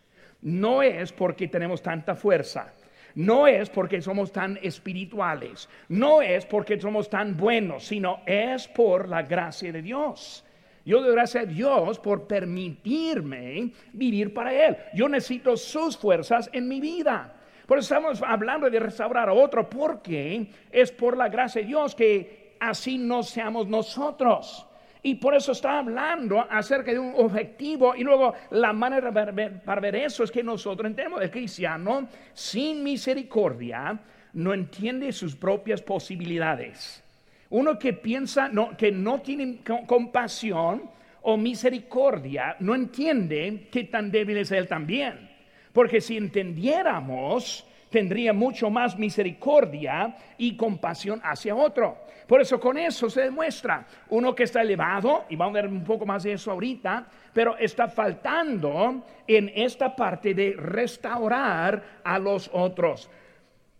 No 0.41 0.83
es 0.83 1.13
porque 1.13 1.49
tenemos 1.49 1.83
tanta 1.83 2.15
fuerza. 2.15 2.73
No 3.17 3.47
es 3.47 3.71
porque 3.71 4.03
somos 4.03 4.31
tan 4.31 4.59
espirituales, 4.63 5.71
no 5.89 6.21
es 6.21 6.45
porque 6.45 6.79
somos 6.79 7.09
tan 7.09 7.35
buenos, 7.35 7.85
sino 7.85 8.21
es 8.27 8.69
por 8.69 9.09
la 9.09 9.23
gracia 9.23 9.73
de 9.73 9.81
Dios. 9.81 10.45
Yo 10.85 11.01
doy 11.01 11.13
gracias 11.13 11.45
a 11.45 11.47
Dios 11.47 11.99
por 11.99 12.27
permitirme 12.27 13.73
vivir 13.95 14.35
para 14.35 14.53
Él. 14.53 14.77
Yo 14.95 15.09
necesito 15.09 15.57
sus 15.57 15.97
fuerzas 15.97 16.51
en 16.53 16.69
mi 16.69 16.79
vida. 16.79 17.35
Por 17.67 17.79
eso 17.79 17.95
estamos 17.95 18.23
hablando 18.23 18.69
de 18.69 18.79
restaurar 18.79 19.31
a 19.31 19.33
otro, 19.33 19.69
porque 19.69 20.49
es 20.71 20.93
por 20.93 21.17
la 21.17 21.31
gracia 21.31 21.63
de 21.63 21.69
Dios 21.69 21.95
que 21.95 22.55
así 22.61 22.99
no 22.99 23.23
seamos 23.23 23.67
nosotros. 23.67 24.66
Y 25.07 25.15
por 25.15 25.37
eso 25.37 25.53
está 25.53 25.79
hablando 25.79 26.45
acerca 26.51 26.91
de 26.91 26.99
un 26.99 27.13
objetivo. 27.15 27.95
Y 27.95 28.03
luego 28.03 28.35
la 28.51 28.73
manera 28.73 29.13
para 29.13 29.81
ver 29.81 29.95
eso 29.95 30.25
es 30.25 30.33
que 30.33 30.43
nosotros 30.43 30.85
entendemos 30.85 31.23
el 31.23 31.31
cristiano 31.31 32.09
sin 32.35 32.83
misericordia 32.83 34.01
no 34.33 34.53
entiende 34.53 35.13
sus 35.13 35.37
propias 35.37 35.81
posibilidades. 35.81 37.05
Uno 37.51 37.79
que 37.79 37.93
piensa 37.93 38.51
que 38.77 38.91
no 38.91 39.21
tiene 39.21 39.61
compasión 39.87 40.91
o 41.23 41.37
misericordia, 41.37 42.57
no 42.59 42.75
entiende 42.75 43.69
que 43.71 43.85
tan 43.85 44.11
débil 44.11 44.39
es 44.39 44.51
él 44.51 44.67
también. 44.67 45.31
Porque 45.73 46.01
si 46.01 46.17
entendiéramos, 46.17 47.65
tendría 47.91 48.33
mucho 48.33 48.71
más 48.71 48.99
misericordia 48.99 50.17
y 50.39 50.57
compasión 50.57 51.21
hacia 51.23 51.55
otro. 51.55 51.99
Por 52.27 52.41
eso 52.41 52.59
con 52.59 52.77
eso 52.77 53.09
se 53.09 53.23
demuestra 53.23 53.87
uno 54.11 54.35
que 54.35 54.43
está 54.43 54.63
elevado, 54.63 55.25
y 55.29 55.37
vamos 55.37 55.57
a 55.57 55.63
ver 55.63 55.71
un 55.71 55.85
poco 55.85 56.05
más 56.05 56.25
de 56.25 56.33
eso 56.33 56.51
ahorita, 56.51 57.07
pero 57.33 57.57
está 57.57 57.89
faltando 57.89 59.05
en 59.27 59.53
esta 59.55 59.95
parte 59.95 60.35
de 60.35 60.55
restaurar 60.59 62.01
a 62.03 62.19
los 62.19 62.51
otros. 62.53 63.09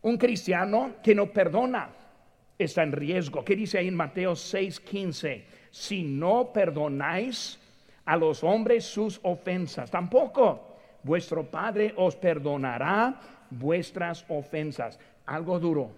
Un 0.03 0.17
cristiano 0.17 0.93
que 1.03 1.15
no 1.15 1.27
perdona 1.27 1.89
está 2.57 2.85
en 2.85 2.93
riesgo. 2.93 3.45
¿Qué 3.45 3.57
dice 3.57 3.79
ahí 3.79 3.89
en 3.89 3.97
Mateo 3.97 4.33
6:15? 4.37 5.45
Si 5.71 6.05
no 6.05 6.53
perdonáis 6.53 7.59
a 8.05 8.17
los 8.17 8.45
hombres 8.45 8.85
sus 8.85 9.19
ofensas, 9.25 9.91
tampoco 9.91 10.76
vuestro 11.07 11.45
Padre 11.47 11.95
os 11.97 12.17
perdonará 12.17 13.15
vuestras 13.51 14.25
ofensas. 14.29 14.99
Algo 15.27 15.59
duro, 15.59 15.93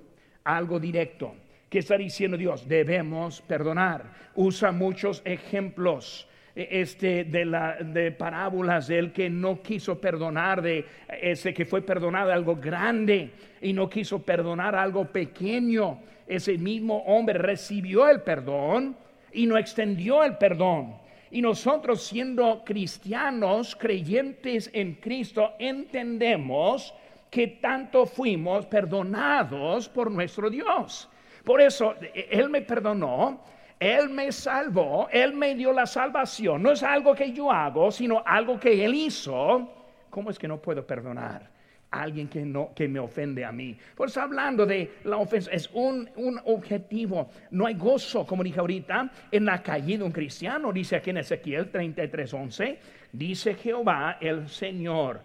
algo 0.44 0.78
directo. 0.78 1.34
¿Qué 1.68 1.80
está 1.80 1.96
diciendo 1.96 2.36
Dios? 2.36 2.68
Debemos 2.68 3.40
perdonar. 3.40 4.04
Usa 4.34 4.70
muchos 4.72 5.22
ejemplos 5.24 6.28
e, 6.54 6.80
este, 6.80 7.24
de, 7.24 7.44
la, 7.44 7.76
de 7.76 8.12
parábolas 8.12 8.86
del 8.86 9.12
que 9.12 9.28
no 9.28 9.62
quiso 9.62 9.98
perdonar, 10.00 10.60
de 10.62 10.84
ese 11.20 11.52
que 11.52 11.64
fue 11.64 11.82
perdonado 11.82 12.32
algo 12.32 12.56
grande 12.56 13.32
y 13.60 13.72
no 13.72 13.88
quiso 13.88 14.22
perdonar 14.22 14.74
algo 14.76 15.06
pequeño 15.06 16.00
ese 16.28 16.58
mismo 16.58 16.98
hombre 17.06 17.38
recibió 17.38 18.06
el 18.08 18.20
perdón 18.20 18.96
y 19.32 19.46
no 19.46 19.56
extendió 19.56 20.22
el 20.22 20.36
perdón. 20.36 20.96
Y 21.30 21.42
nosotros 21.42 22.02
siendo 22.02 22.62
cristianos, 22.64 23.76
creyentes 23.76 24.70
en 24.72 24.94
Cristo, 24.94 25.54
entendemos 25.58 26.94
que 27.30 27.46
tanto 27.46 28.06
fuimos 28.06 28.66
perdonados 28.66 29.88
por 29.88 30.10
nuestro 30.10 30.48
Dios. 30.48 31.08
Por 31.44 31.60
eso, 31.60 31.94
Él 32.14 32.48
me 32.48 32.62
perdonó, 32.62 33.42
Él 33.78 34.08
me 34.08 34.32
salvó, 34.32 35.08
Él 35.10 35.34
me 35.34 35.54
dio 35.54 35.72
la 35.72 35.86
salvación. 35.86 36.62
No 36.62 36.72
es 36.72 36.82
algo 36.82 37.14
que 37.14 37.32
yo 37.32 37.50
hago, 37.52 37.90
sino 37.90 38.22
algo 38.24 38.58
que 38.58 38.84
Él 38.84 38.94
hizo. 38.94 39.70
¿Cómo 40.10 40.30
es 40.30 40.38
que 40.38 40.48
no 40.48 40.58
puedo 40.58 40.86
perdonar? 40.86 41.57
Alguien 41.90 42.28
que, 42.28 42.44
no, 42.44 42.72
que 42.74 42.88
me 42.88 42.98
ofende 42.98 43.44
a 43.44 43.52
mí. 43.52 43.76
Por 43.94 44.08
eso 44.08 44.20
hablando 44.20 44.66
de 44.66 44.98
la 45.04 45.16
ofensa, 45.16 45.50
es 45.50 45.70
un, 45.72 46.08
un, 46.16 46.40
objetivo. 46.44 47.30
No 47.50 47.66
hay 47.66 47.74
gozo, 47.74 48.26
como 48.26 48.42
dije 48.42 48.60
ahorita, 48.60 49.10
en 49.30 49.44
la 49.44 49.62
caída 49.62 49.98
de 49.98 50.04
un 50.04 50.12
cristiano. 50.12 50.72
Dice 50.72 50.96
aquí 50.96 51.10
en 51.10 51.18
Ezequiel 51.18 51.72
33:11, 51.72 52.78
dice 53.12 53.54
Jehová 53.54 54.18
el 54.20 54.48
Señor, 54.48 55.20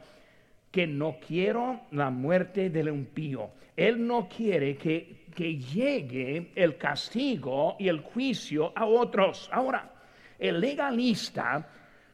que 0.71 0.87
no 0.87 1.17
quiero 1.25 1.81
la 1.91 2.09
muerte 2.09 2.69
del 2.69 2.87
impío. 2.87 3.51
Él 3.75 4.05
no 4.05 4.27
quiere 4.27 4.75
que, 4.75 5.25
que 5.35 5.57
llegue 5.57 6.51
el 6.55 6.77
castigo 6.77 7.75
y 7.79 7.87
el 7.87 7.99
juicio 7.99 8.71
a 8.75 8.85
otros. 8.85 9.49
Ahora, 9.51 9.91
el 10.39 10.59
legalista 10.59 11.67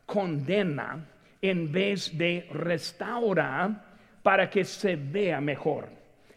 condena 0.06 1.06
en 1.42 1.72
vez 1.72 2.18
de 2.18 2.48
restaurar 2.52 3.89
para 4.22 4.50
que 4.50 4.64
se 4.64 4.96
vea 4.96 5.40
mejor. 5.42 5.90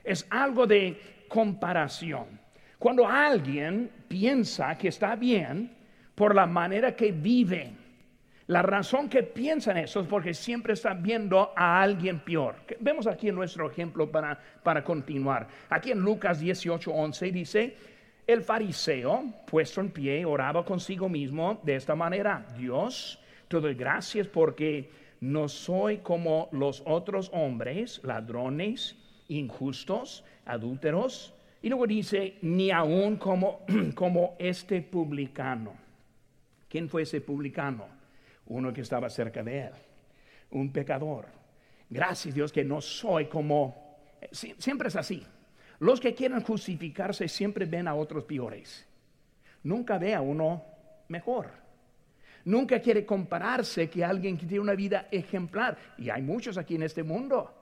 Es 0.05 0.27
algo 0.31 0.67
de 0.67 1.25
comparación. 1.29 2.41
Cuando 2.79 3.07
alguien 3.07 3.91
piensa 4.09 4.77
que 4.77 4.89
está 4.89 5.15
bien 5.15 5.73
por 6.15 6.35
la 6.35 6.47
manera 6.47 6.95
que 6.97 7.13
vive, 7.13 7.73
la 8.49 8.61
razón 8.61 9.09
que 9.09 9.23
piensa 9.23 9.71
en 9.71 9.79
eso 9.79 10.01
es 10.01 10.07
porque 10.07 10.35
siempre 10.35 10.73
está 10.73 10.93
viendo 10.93 11.53
a 11.57 11.81
alguien 11.81 12.21
peor. 12.21 12.57
Vemos 12.81 13.07
aquí 13.07 13.31
nuestro 13.31 13.71
ejemplo 13.71 14.11
para, 14.11 14.39
para 14.63 14.83
continuar. 14.83 15.49
Aquí 15.71 15.93
en 15.93 16.01
Lucas 16.01 16.41
18, 16.41 16.91
11 16.91 17.31
dice, 17.31 17.77
el 18.27 18.43
fariseo, 18.43 19.25
puesto 19.47 19.81
en 19.81 19.91
pie, 19.91 20.25
oraba 20.25 20.65
consigo 20.65 21.09
mismo 21.09 21.61
de 21.63 21.77
esta 21.77 21.95
manera, 21.95 22.47
Dios, 22.57 23.19
te 23.49 23.61
doy 23.61 23.75
gracias 23.75 24.27
porque 24.27 24.91
no 25.23 25.49
soy 25.49 25.99
como 25.99 26.49
los 26.51 26.83
otros 26.85 27.31
hombres, 27.33 28.01
ladrones, 28.03 28.97
injustos, 29.29 30.25
adúlteros. 30.45 31.33
Y 31.63 31.69
luego 31.69 31.87
dice, 31.87 32.39
ni 32.43 32.73
aún 32.73 33.19
como, 33.19 33.65
como 33.95 34.35
este 34.41 34.83
publicano. 34.83 35.75
¿Quién 36.69 36.89
fue 36.89 37.03
ese 37.03 37.21
publicano? 37.21 37.87
Uno 38.47 38.73
que 38.73 38.81
estaba 38.81 39.09
cerca 39.09 39.45
de 39.45 39.61
él, 39.61 39.73
un 40.51 40.73
pecador. 40.73 41.27
Gracias 41.89 42.35
Dios 42.35 42.51
que 42.51 42.65
no 42.65 42.81
soy 42.81 43.27
como... 43.27 44.01
Siempre 44.33 44.89
es 44.89 44.97
así. 44.97 45.23
Los 45.79 46.01
que 46.01 46.17
quieren 46.17 46.43
justificarse 46.43 47.29
siempre 47.29 47.65
ven 47.65 47.87
a 47.87 47.95
otros 47.95 48.25
peores. 48.25 48.89
Nunca 49.63 49.99
ve 49.99 50.17
a 50.17 50.21
uno 50.21 50.65
mejor. 51.07 51.62
Nunca 52.45 52.81
quiere 52.81 53.05
compararse 53.07 53.89
que 53.89 54.05
alguien 54.05 54.37
que 54.37 54.47
tiene 54.47 54.61
una 54.61 54.75
vida 54.75 55.09
ejemplar. 55.11 55.77
Y 55.99 56.11
hay 56.11 56.23
muchos 56.23 56.59
aquí 56.59 56.75
en 56.75 56.83
este 56.83 57.03
mundo. 57.03 57.53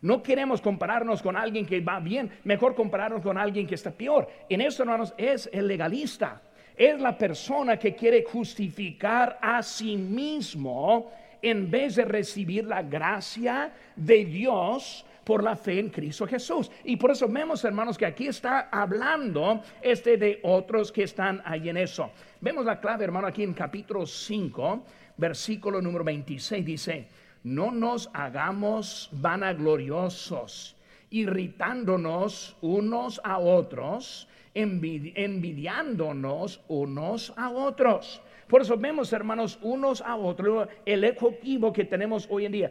No 0.00 0.22
queremos 0.22 0.60
compararnos 0.60 1.22
con 1.22 1.36
alguien 1.36 1.64
que 1.64 1.80
va 1.80 2.00
bien, 2.00 2.30
mejor 2.44 2.74
compararnos 2.74 3.22
con 3.22 3.38
alguien 3.38 3.66
que 3.66 3.76
está 3.76 3.92
peor. 3.92 4.28
En 4.48 4.60
eso, 4.60 4.82
hermanos, 4.82 5.14
es 5.16 5.48
el 5.52 5.68
legalista. 5.68 6.42
Es 6.76 6.98
la 7.00 7.16
persona 7.16 7.78
que 7.78 7.94
quiere 7.94 8.24
justificar 8.24 9.38
a 9.40 9.62
sí 9.62 9.96
mismo 9.96 11.12
en 11.40 11.70
vez 11.70 11.96
de 11.96 12.04
recibir 12.04 12.64
la 12.64 12.82
gracia 12.82 13.72
de 13.94 14.24
Dios 14.24 15.04
por 15.24 15.42
la 15.42 15.56
fe 15.56 15.78
en 15.78 15.90
Cristo 15.90 16.26
Jesús. 16.26 16.70
Y 16.84 16.96
por 16.96 17.10
eso 17.10 17.28
vemos, 17.28 17.64
hermanos, 17.64 17.98
que 17.98 18.06
aquí 18.06 18.26
está 18.26 18.68
hablando 18.70 19.62
este 19.80 20.16
de 20.16 20.40
otros 20.42 20.92
que 20.92 21.04
están 21.04 21.42
ahí 21.44 21.68
en 21.68 21.76
eso. 21.76 22.10
Vemos 22.40 22.64
la 22.64 22.80
clave, 22.80 23.04
hermano, 23.04 23.26
aquí 23.26 23.42
en 23.42 23.54
capítulo 23.54 24.06
5, 24.06 24.84
versículo 25.16 25.80
número 25.80 26.04
26, 26.04 26.64
dice, 26.64 27.08
no 27.44 27.70
nos 27.70 28.10
hagamos 28.12 29.08
vanagloriosos, 29.12 30.76
irritándonos 31.10 32.56
unos 32.60 33.20
a 33.24 33.38
otros, 33.38 34.28
envidiándonos 34.54 36.60
unos 36.68 37.32
a 37.36 37.50
otros. 37.50 38.20
Por 38.52 38.60
eso 38.60 38.76
vemos, 38.76 39.10
hermanos, 39.14 39.58
unos 39.62 40.02
a 40.02 40.14
otros, 40.14 40.68
el 40.84 41.04
equipo 41.04 41.72
que 41.72 41.86
tenemos 41.86 42.28
hoy 42.30 42.44
en 42.44 42.52
día. 42.52 42.70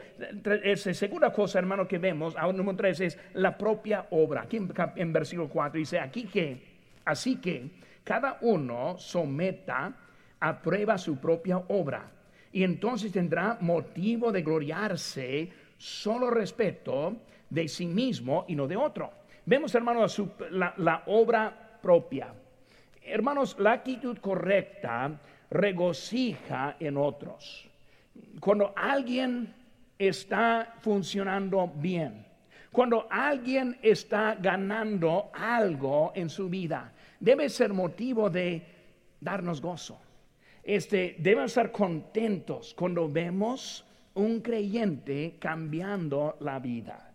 Esa 0.64 0.94
segunda 0.94 1.34
cosa, 1.34 1.58
hermano, 1.58 1.88
que 1.88 1.98
vemos, 1.98 2.36
número 2.54 2.78
tres, 2.78 3.00
es 3.00 3.18
la 3.34 3.58
propia 3.58 4.06
obra. 4.12 4.44
Aquí 4.44 4.58
en, 4.58 5.12
versículo 5.12 5.50
4 5.50 5.80
dice, 5.80 6.00
aquí 6.00 6.26
que, 6.26 6.62
así 7.04 7.38
que 7.38 7.72
cada 8.04 8.38
uno 8.42 9.00
someta 9.00 9.92
a 10.40 10.62
prueba 10.62 11.00
su 11.00 11.18
propia 11.18 11.58
obra. 11.70 12.12
Y 12.52 12.64
entonces 12.64 13.12
tendrá 13.12 13.58
motivo 13.60 14.32
de 14.32 14.44
gloriarse 14.44 15.50
solo 15.80 16.30
respecto 16.30 17.18
de 17.50 17.68
sí 17.68 17.88
mismo 17.88 18.46
y 18.48 18.54
no 18.54 18.68
de 18.68 18.78
otro. 18.78 19.10
Vemos, 19.48 19.74
hermanos, 19.74 20.22
la, 20.52 20.76
la 20.78 21.02
obra 21.08 21.80
propia. 21.82 22.36
Hermanos, 23.04 23.56
la 23.58 23.72
actitud 23.72 24.20
correcta 24.20 25.20
regocija 25.52 26.78
en 26.80 26.98
otros. 26.98 27.70
Cuando 28.40 28.74
alguien 28.76 29.54
está 30.00 30.76
funcionando 30.80 31.72
bien, 31.76 32.26
cuando 32.72 33.06
alguien 33.12 33.78
está 33.82 34.36
ganando 34.36 35.30
algo 35.34 36.14
en 36.16 36.30
su 36.30 36.50
vida, 36.50 36.94
debe 37.20 37.50
ser 37.50 37.74
motivo 37.74 38.30
de 38.30 38.62
darnos 39.20 39.62
gozo. 39.62 40.00
Este, 40.64 41.18
debemos 41.20 41.52
estar 41.52 41.72
contentos 41.72 42.74
cuando 42.74 43.10
vemos 43.10 43.86
un 44.14 44.40
creyente 44.40 45.36
cambiando 45.38 46.38
la 46.40 46.60
vida. 46.60 47.14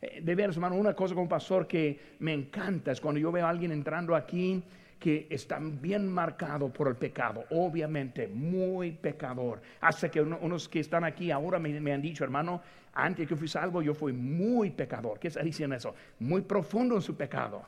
Eh, 0.00 0.20
de 0.22 0.34
veras, 0.34 0.56
hermano, 0.56 0.76
una 0.76 0.94
cosa 0.94 1.14
como 1.14 1.28
pastor 1.28 1.66
que 1.66 2.14
me 2.20 2.32
encanta 2.32 2.92
es 2.92 3.00
cuando 3.00 3.20
yo 3.20 3.30
veo 3.30 3.46
a 3.46 3.50
alguien 3.50 3.72
entrando 3.72 4.14
aquí 4.14 4.62
que 5.04 5.26
están 5.28 5.82
bien 5.82 6.08
marcados 6.08 6.72
por 6.72 6.88
el 6.88 6.96
pecado, 6.96 7.44
obviamente 7.50 8.26
muy 8.26 8.92
pecador. 8.92 9.60
Hasta 9.82 10.10
que 10.10 10.22
unos 10.22 10.66
que 10.66 10.80
están 10.80 11.04
aquí 11.04 11.30
ahora 11.30 11.58
me, 11.58 11.92
han 11.92 12.00
dicho, 12.00 12.24
hermano, 12.24 12.62
antes 12.94 13.28
que 13.28 13.36
fui 13.36 13.46
salvo 13.46 13.82
yo 13.82 13.92
fui 13.92 14.14
muy 14.14 14.70
pecador. 14.70 15.18
¿Qué 15.18 15.28
está 15.28 15.42
diciendo 15.42 15.76
eso? 15.76 15.94
Muy 16.20 16.40
profundo 16.40 16.94
en 16.94 17.02
su 17.02 17.18
pecado. 17.18 17.66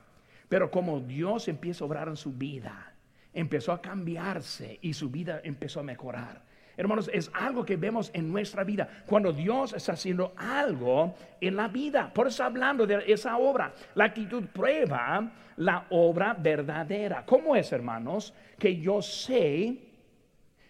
Pero 0.49 0.71
como 0.71 0.99
Dios 0.99 1.47
empieza 1.49 1.85
a 1.85 1.89
obrar 1.89 2.09
en 2.09 2.17
su 2.17 2.33
vida, 2.33 2.95
empezó 3.35 3.73
a 3.73 3.83
cambiarse 3.83 4.79
y 4.81 4.95
su 4.95 5.11
vida 5.11 5.43
empezó 5.45 5.81
a 5.81 5.83
mejorar. 5.83 6.43
Hermanos, 6.77 7.11
es 7.13 7.31
algo 7.33 7.65
que 7.65 7.77
vemos 7.77 8.11
en 8.13 8.31
nuestra 8.31 8.63
vida. 8.63 8.89
Cuando 9.07 9.33
Dios 9.33 9.73
está 9.73 9.93
haciendo 9.93 10.35
algo 10.37 11.15
en 11.41 11.57
la 11.57 11.69
vida. 11.69 12.13
Por 12.13 12.27
eso 12.27 12.45
hablando 12.45 12.87
de 12.87 13.03
esa 13.07 13.39
obra. 13.39 13.73
La 13.95 14.05
actitud 14.05 14.45
prueba 14.53 15.33
la 15.57 15.87
obra 15.91 16.35
verdadera. 16.35 17.25
¿Cómo 17.25 17.57
es, 17.57 17.73
hermanos? 17.73 18.35
Que 18.59 18.77
yo 18.77 19.01
sé 19.01 19.79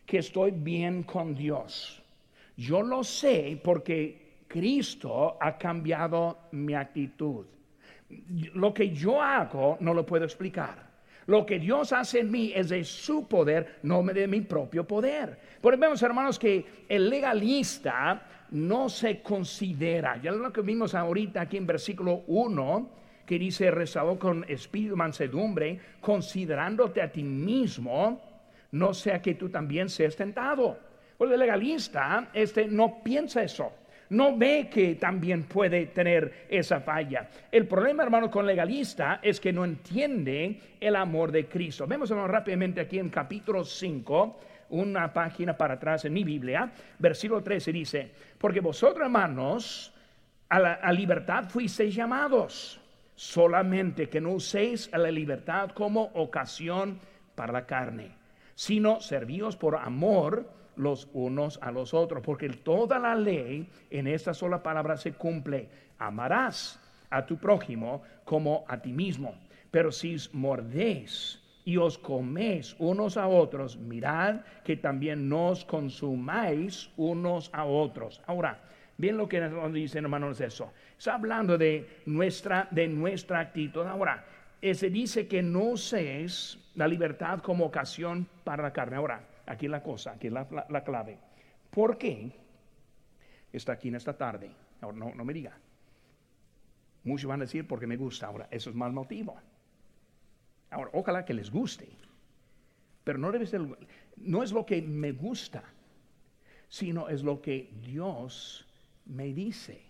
que 0.06 0.18
estoy 0.18 0.52
bien 0.52 1.02
con 1.02 1.34
Dios. 1.34 2.02
Yo 2.56 2.82
lo 2.82 3.02
sé 3.02 3.60
porque 3.62 4.44
Cristo 4.46 5.36
ha 5.40 5.58
cambiado 5.58 6.38
mi 6.52 6.74
actitud. 6.74 7.46
Lo 8.54 8.72
que 8.72 8.90
yo 8.90 9.20
hago 9.20 9.76
no 9.80 9.92
lo 9.92 10.06
puedo 10.06 10.24
explicar. 10.24 10.85
Lo 11.26 11.44
que 11.44 11.58
Dios 11.58 11.92
hace 11.92 12.20
en 12.20 12.30
mí 12.30 12.52
es 12.54 12.68
de 12.68 12.84
su 12.84 13.26
poder, 13.26 13.78
no 13.82 14.02
de 14.02 14.28
mi 14.28 14.42
propio 14.42 14.86
poder. 14.86 15.38
Por 15.60 15.76
vemos, 15.76 16.02
hermanos, 16.02 16.38
que 16.38 16.64
el 16.88 17.10
legalista 17.10 18.46
no 18.50 18.88
se 18.88 19.22
considera. 19.22 20.20
Ya 20.22 20.30
lo 20.30 20.52
que 20.52 20.60
vimos 20.60 20.94
ahorita 20.94 21.40
aquí 21.40 21.56
en 21.56 21.66
versículo 21.66 22.22
1, 22.28 22.90
que 23.26 23.38
dice, 23.38 23.72
rezado 23.72 24.18
con 24.18 24.44
espíritu 24.48 24.96
mansedumbre, 24.96 25.80
considerándote 26.00 27.02
a 27.02 27.10
ti 27.10 27.24
mismo, 27.24 28.20
no 28.70 28.94
sea 28.94 29.20
que 29.20 29.34
tú 29.34 29.48
también 29.48 29.88
seas 29.88 30.14
tentado. 30.14 30.78
Pues 31.18 31.32
el 31.32 31.40
legalista 31.40 32.30
este, 32.32 32.68
no 32.68 33.02
piensa 33.02 33.42
eso 33.42 33.72
no 34.10 34.36
ve 34.36 34.68
que 34.70 34.94
también 34.94 35.44
puede 35.44 35.86
tener 35.86 36.46
esa 36.48 36.80
falla. 36.80 37.28
El 37.50 37.66
problema, 37.66 38.02
hermano, 38.02 38.30
con 38.30 38.46
legalista 38.46 39.20
es 39.22 39.40
que 39.40 39.52
no 39.52 39.64
entiende 39.64 40.60
el 40.80 40.96
amor 40.96 41.32
de 41.32 41.46
Cristo. 41.46 41.86
Vemos 41.86 42.10
rápidamente 42.10 42.80
aquí 42.80 42.98
en 42.98 43.10
capítulo 43.10 43.64
5, 43.64 44.40
una 44.70 45.12
página 45.12 45.56
para 45.56 45.74
atrás 45.74 46.04
en 46.04 46.12
mi 46.12 46.24
Biblia, 46.24 46.72
versículo 46.98 47.42
13 47.42 47.72
dice, 47.72 48.10
porque 48.38 48.60
vosotros, 48.60 49.04
hermanos, 49.04 49.92
a 50.48 50.58
la 50.60 50.72
a 50.74 50.92
libertad 50.92 51.48
fuisteis 51.48 51.94
llamados, 51.94 52.80
solamente 53.14 54.08
que 54.08 54.20
no 54.20 54.32
uséis 54.32 54.88
a 54.92 54.98
la 54.98 55.10
libertad 55.10 55.70
como 55.70 56.02
ocasión 56.14 56.98
para 57.34 57.52
la 57.52 57.66
carne, 57.66 58.12
sino 58.54 59.00
servíos 59.00 59.56
por 59.56 59.76
amor 59.76 60.55
los 60.76 61.08
unos 61.12 61.58
a 61.62 61.70
los 61.70 61.94
otros, 61.94 62.22
porque 62.22 62.48
toda 62.48 62.98
la 62.98 63.14
ley 63.14 63.68
en 63.90 64.06
esta 64.06 64.34
sola 64.34 64.62
palabra 64.62 64.96
se 64.96 65.12
cumple. 65.12 65.68
Amarás 65.98 66.80
a 67.10 67.24
tu 67.24 67.38
prójimo 67.38 68.02
como 68.24 68.64
a 68.68 68.80
ti 68.80 68.92
mismo. 68.92 69.34
Pero 69.70 69.92
si 69.92 70.16
mordéis 70.32 71.42
y 71.64 71.76
os 71.76 71.98
coméis 71.98 72.76
unos 72.78 73.16
a 73.16 73.26
otros, 73.26 73.76
mirad 73.76 74.40
que 74.64 74.76
también 74.76 75.28
nos 75.28 75.64
consumáis 75.64 76.90
unos 76.96 77.50
a 77.52 77.64
otros. 77.64 78.22
Ahora, 78.26 78.60
bien 78.96 79.16
lo 79.16 79.28
que 79.28 79.40
nos 79.40 79.72
dicen 79.72 80.04
hermanos 80.04 80.40
eso. 80.40 80.72
Está 80.96 81.14
hablando 81.14 81.58
de 81.58 82.02
nuestra, 82.06 82.68
de 82.70 82.88
nuestra 82.88 83.40
actitud. 83.40 83.84
Ahora, 83.84 84.24
se 84.62 84.90
dice 84.90 85.26
que 85.26 85.42
no 85.42 85.60
uséis 85.70 86.58
la 86.74 86.88
libertad 86.88 87.40
como 87.40 87.66
ocasión 87.66 88.28
para 88.44 88.62
la 88.62 88.72
carne. 88.72 88.96
Ahora, 88.96 89.20
aquí 89.46 89.68
la 89.68 89.82
cosa, 89.82 90.12
aquí 90.12 90.30
la, 90.30 90.46
la, 90.68 90.84
clave. 90.84 91.18
¿Por 91.70 91.98
qué 91.98 92.32
está 93.52 93.72
aquí 93.72 93.88
en 93.88 93.94
esta 93.94 94.16
tarde? 94.16 94.50
Ahora, 94.80 94.96
no, 94.96 95.14
no 95.14 95.24
me 95.24 95.32
diga. 95.32 95.56
Muchos 97.04 97.28
van 97.28 97.40
a 97.40 97.44
decir 97.44 97.66
porque 97.66 97.86
me 97.86 97.96
gusta. 97.96 98.26
Ahora, 98.26 98.48
eso 98.50 98.70
es 98.70 98.76
mal 98.76 98.92
motivo. 98.92 99.36
Ahora, 100.70 100.90
ojalá 100.92 101.24
que 101.24 101.34
les 101.34 101.50
guste. 101.50 101.88
Pero 103.04 103.18
no 103.18 103.30
debe 103.30 103.46
ser, 103.46 103.62
no 104.16 104.42
es 104.42 104.50
lo 104.50 104.66
que 104.66 104.82
me 104.82 105.12
gusta, 105.12 105.62
sino 106.68 107.08
es 107.08 107.22
lo 107.22 107.40
que 107.40 107.70
Dios 107.80 108.66
me 109.04 109.32
dice. 109.32 109.80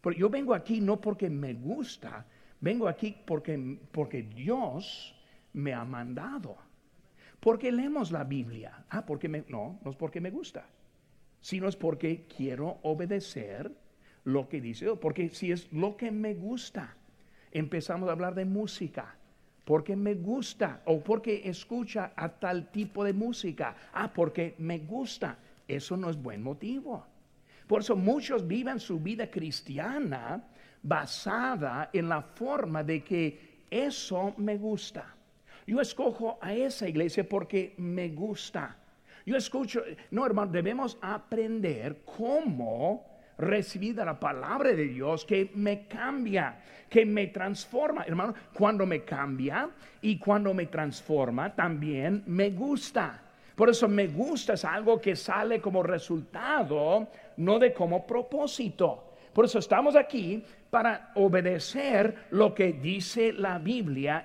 Porque 0.00 0.18
yo 0.18 0.30
vengo 0.30 0.54
aquí 0.54 0.80
no 0.80 0.98
porque 0.98 1.28
me 1.28 1.52
gusta, 1.52 2.24
vengo 2.60 2.88
aquí 2.88 3.14
porque, 3.26 3.78
porque 3.92 4.22
Dios 4.22 5.14
me 5.52 5.74
ha 5.74 5.84
mandado. 5.84 6.69
Porque 7.40 7.72
leemos 7.72 8.12
la 8.12 8.24
Biblia. 8.24 8.84
Ah, 8.90 9.04
porque 9.04 9.28
me, 9.28 9.44
no, 9.48 9.80
no 9.82 9.90
es 9.90 9.96
porque 9.96 10.20
me 10.20 10.30
gusta, 10.30 10.66
sino 11.40 11.68
es 11.68 11.76
porque 11.76 12.26
quiero 12.36 12.78
obedecer 12.82 13.72
lo 14.24 14.48
que 14.48 14.60
dice. 14.60 14.94
Porque 14.96 15.30
si 15.30 15.50
es 15.50 15.72
lo 15.72 15.96
que 15.96 16.10
me 16.10 16.34
gusta, 16.34 16.94
empezamos 17.50 18.08
a 18.08 18.12
hablar 18.12 18.34
de 18.34 18.44
música. 18.44 19.16
Porque 19.64 19.96
me 19.96 20.14
gusta 20.14 20.82
o 20.86 21.00
porque 21.00 21.42
escucha 21.44 22.12
a 22.16 22.28
tal 22.28 22.70
tipo 22.70 23.04
de 23.04 23.12
música. 23.12 23.76
Ah, 23.92 24.12
porque 24.12 24.54
me 24.58 24.78
gusta. 24.78 25.38
Eso 25.66 25.96
no 25.96 26.10
es 26.10 26.20
buen 26.20 26.42
motivo. 26.42 27.06
Por 27.66 27.80
eso 27.80 27.94
muchos 27.94 28.46
viven 28.46 28.80
su 28.80 28.98
vida 28.98 29.30
cristiana 29.30 30.42
basada 30.82 31.90
en 31.92 32.08
la 32.08 32.20
forma 32.20 32.82
de 32.82 33.04
que 33.04 33.64
eso 33.70 34.34
me 34.38 34.56
gusta. 34.56 35.14
Yo 35.66 35.80
escojo 35.80 36.38
a 36.40 36.54
esa 36.54 36.88
iglesia 36.88 37.28
porque 37.28 37.74
me 37.78 38.08
gusta. 38.08 38.76
Yo 39.26 39.36
escucho, 39.36 39.82
no 40.10 40.24
hermano, 40.24 40.50
debemos 40.50 40.98
aprender 41.00 42.02
cómo 42.04 43.06
recibir 43.38 43.96
la 43.96 44.18
palabra 44.18 44.72
de 44.72 44.84
Dios 44.84 45.24
que 45.24 45.50
me 45.54 45.86
cambia, 45.86 46.60
que 46.88 47.06
me 47.06 47.28
transforma. 47.28 48.04
Hermano, 48.04 48.34
cuando 48.52 48.86
me 48.86 49.04
cambia 49.04 49.70
y 50.02 50.18
cuando 50.18 50.52
me 50.54 50.66
transforma, 50.66 51.54
también 51.54 52.22
me 52.26 52.50
gusta. 52.50 53.22
Por 53.54 53.68
eso 53.68 53.88
me 53.88 54.06
gusta 54.06 54.54
es 54.54 54.64
algo 54.64 55.00
que 55.00 55.16
sale 55.16 55.60
como 55.60 55.82
resultado, 55.82 57.08
no 57.36 57.58
de 57.58 57.72
como 57.72 58.06
propósito. 58.06 59.09
Por 59.32 59.44
eso 59.44 59.58
estamos 59.58 59.96
aquí 59.96 60.42
para 60.70 61.12
obedecer 61.14 62.26
lo 62.30 62.54
que 62.54 62.72
dice 62.72 63.32
la 63.32 63.58
Biblia. 63.58 64.24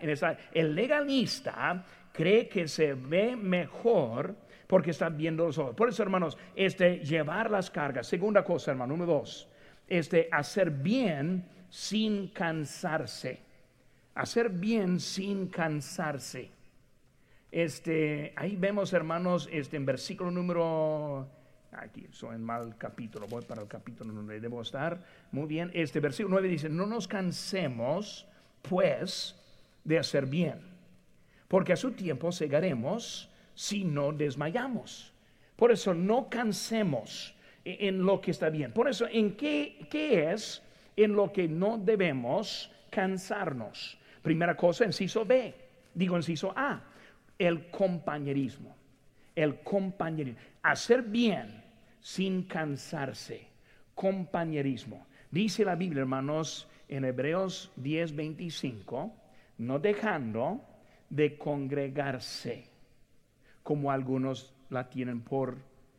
El 0.54 0.76
legalista 0.76 1.84
cree 2.12 2.48
que 2.48 2.68
se 2.68 2.94
ve 2.94 3.36
mejor 3.36 4.36
porque 4.68 4.92
está 4.92 5.10
viendo 5.10 5.46
los 5.46 5.58
ojos. 5.58 5.76
Por 5.76 5.90
eso, 5.90 6.02
hermanos, 6.04 6.38
este, 6.56 7.00
llevar 7.00 7.52
las 7.52 7.70
cargas. 7.70 8.08
Segunda 8.08 8.44
cosa, 8.44 8.72
hermano, 8.72 8.94
número 8.94 9.20
dos, 9.20 9.48
este, 9.88 10.28
hacer 10.32 10.72
bien 10.72 11.46
sin 11.70 12.30
cansarse. 12.30 13.40
Hacer 14.16 14.50
bien 14.50 15.00
sin 15.00 15.48
cansarse. 15.48 16.50
Este, 17.52 18.34
ahí 18.36 18.56
vemos, 18.56 18.94
hermanos, 18.94 19.48
este, 19.52 19.78
en 19.78 19.86
versículo 19.86 20.32
número 20.32 21.28
aquí 21.80 22.08
soy 22.12 22.36
en 22.36 22.44
mal 22.44 22.78
capítulo, 22.78 23.28
voy 23.28 23.44
para 23.44 23.62
el 23.62 23.68
capítulo 23.68 24.14
donde 24.14 24.40
debo 24.40 24.62
estar. 24.62 25.04
Muy 25.32 25.48
bien, 25.48 25.72
este 25.74 26.00
versículo 26.00 26.36
9 26.36 26.48
dice, 26.48 26.70
no 26.70 26.86
nos 26.86 27.08
cansemos 27.08 28.28
pues 28.62 29.36
de 29.84 30.00
hacer 30.00 30.26
bien, 30.26 30.60
porque 31.48 31.74
a 31.74 31.76
su 31.76 31.92
tiempo 31.92 32.32
segaremos 32.32 33.30
si 33.54 33.84
no 33.84 34.12
desmayamos. 34.12 35.14
Por 35.56 35.72
eso 35.72 35.94
no 35.94 36.30
cansemos 36.30 37.34
en 37.64 38.04
lo 38.04 38.20
que 38.22 38.32
está 38.32 38.50
bien. 38.50 38.72
Por 38.74 38.90
eso, 38.90 39.08
¿en 39.10 39.36
qué, 39.36 39.88
qué 39.90 40.32
es 40.32 40.62
en 40.96 41.14
lo 41.14 41.32
que 41.32 41.48
no 41.48 41.78
debemos 41.78 42.72
cansarnos? 42.90 43.98
Primera 44.22 44.58
cosa, 44.58 44.86
inciso 44.86 45.26
B, 45.26 45.54
digo 45.94 46.18
inciso 46.18 46.54
A, 46.56 46.84
el 47.38 47.70
compañerismo. 47.70 48.76
El 49.36 49.60
compañerismo. 49.62 50.40
Hacer 50.64 51.02
bien 51.02 51.65
sin 52.06 52.44
cansarse. 52.44 53.48
Compañerismo. 53.96 55.08
Dice 55.32 55.66
la 55.66 55.74
Biblia, 55.74 56.02
hermanos, 56.02 56.70
en 56.88 57.04
Hebreos 57.04 57.72
10:25, 57.78 59.12
no 59.58 59.80
dejando 59.80 60.62
de 61.10 61.36
congregarse, 61.36 62.70
como 63.64 63.90
algunos 63.90 64.54
la 64.70 64.88
tienen 64.88 65.22
por 65.22 65.58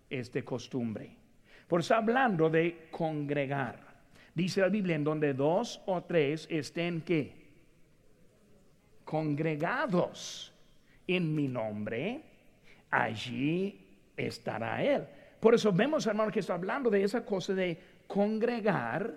este 0.08 0.44
costumbre. 0.44 1.10
Por 1.66 1.80
eso 1.80 1.96
hablando 1.96 2.48
de 2.50 2.86
congregar. 2.92 3.80
Dice 4.32 4.60
la 4.60 4.68
Biblia 4.68 4.94
en 4.94 5.02
donde 5.02 5.34
dos 5.34 5.82
o 5.86 6.04
tres 6.04 6.46
estén 6.48 7.00
que 7.00 7.32
congregados 9.04 10.52
en 11.08 11.34
mi 11.34 11.48
nombre, 11.48 12.22
allí 12.92 13.80
estará 14.16 14.84
Él. 14.84 15.04
Por 15.46 15.54
eso 15.54 15.72
vemos, 15.72 16.04
hermano, 16.08 16.32
que 16.32 16.40
está 16.40 16.54
hablando 16.54 16.90
de 16.90 17.04
esa 17.04 17.24
cosa 17.24 17.54
de 17.54 17.78
congregar 18.08 19.14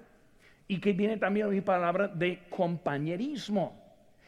y 0.67 0.79
que 0.79 0.93
viene 0.93 1.17
también 1.17 1.49
mi 1.49 1.61
palabra 1.61 2.07
de 2.07 2.43
compañerismo. 2.51 3.75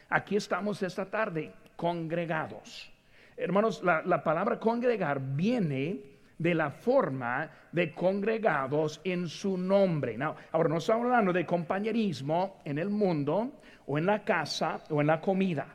Aquí 0.09 0.35
estamos 0.35 0.81
esta 0.81 1.05
tarde, 1.05 1.53
congregados. 1.75 2.91
Hermanos, 3.37 3.83
la, 3.83 4.23
palabra 4.23 4.59
congregar 4.59 5.21
viene 5.21 5.99
de 6.39 6.55
la 6.55 6.71
forma 6.71 7.47
de 7.71 7.93
congregados 7.93 8.99
en 9.03 9.27
su 9.27 9.55
nombre. 9.55 10.17
ahora 10.51 10.69
no 10.69 10.77
estamos 10.77 11.05
hablando 11.05 11.31
de 11.31 11.45
compañerismo 11.45 12.61
en 12.65 12.79
el 12.79 12.89
mundo 12.89 13.61
o 13.85 13.99
en 13.99 14.07
la 14.07 14.23
casa 14.23 14.81
o 14.89 15.01
en 15.01 15.05
la 15.05 15.21
comida. 15.21 15.67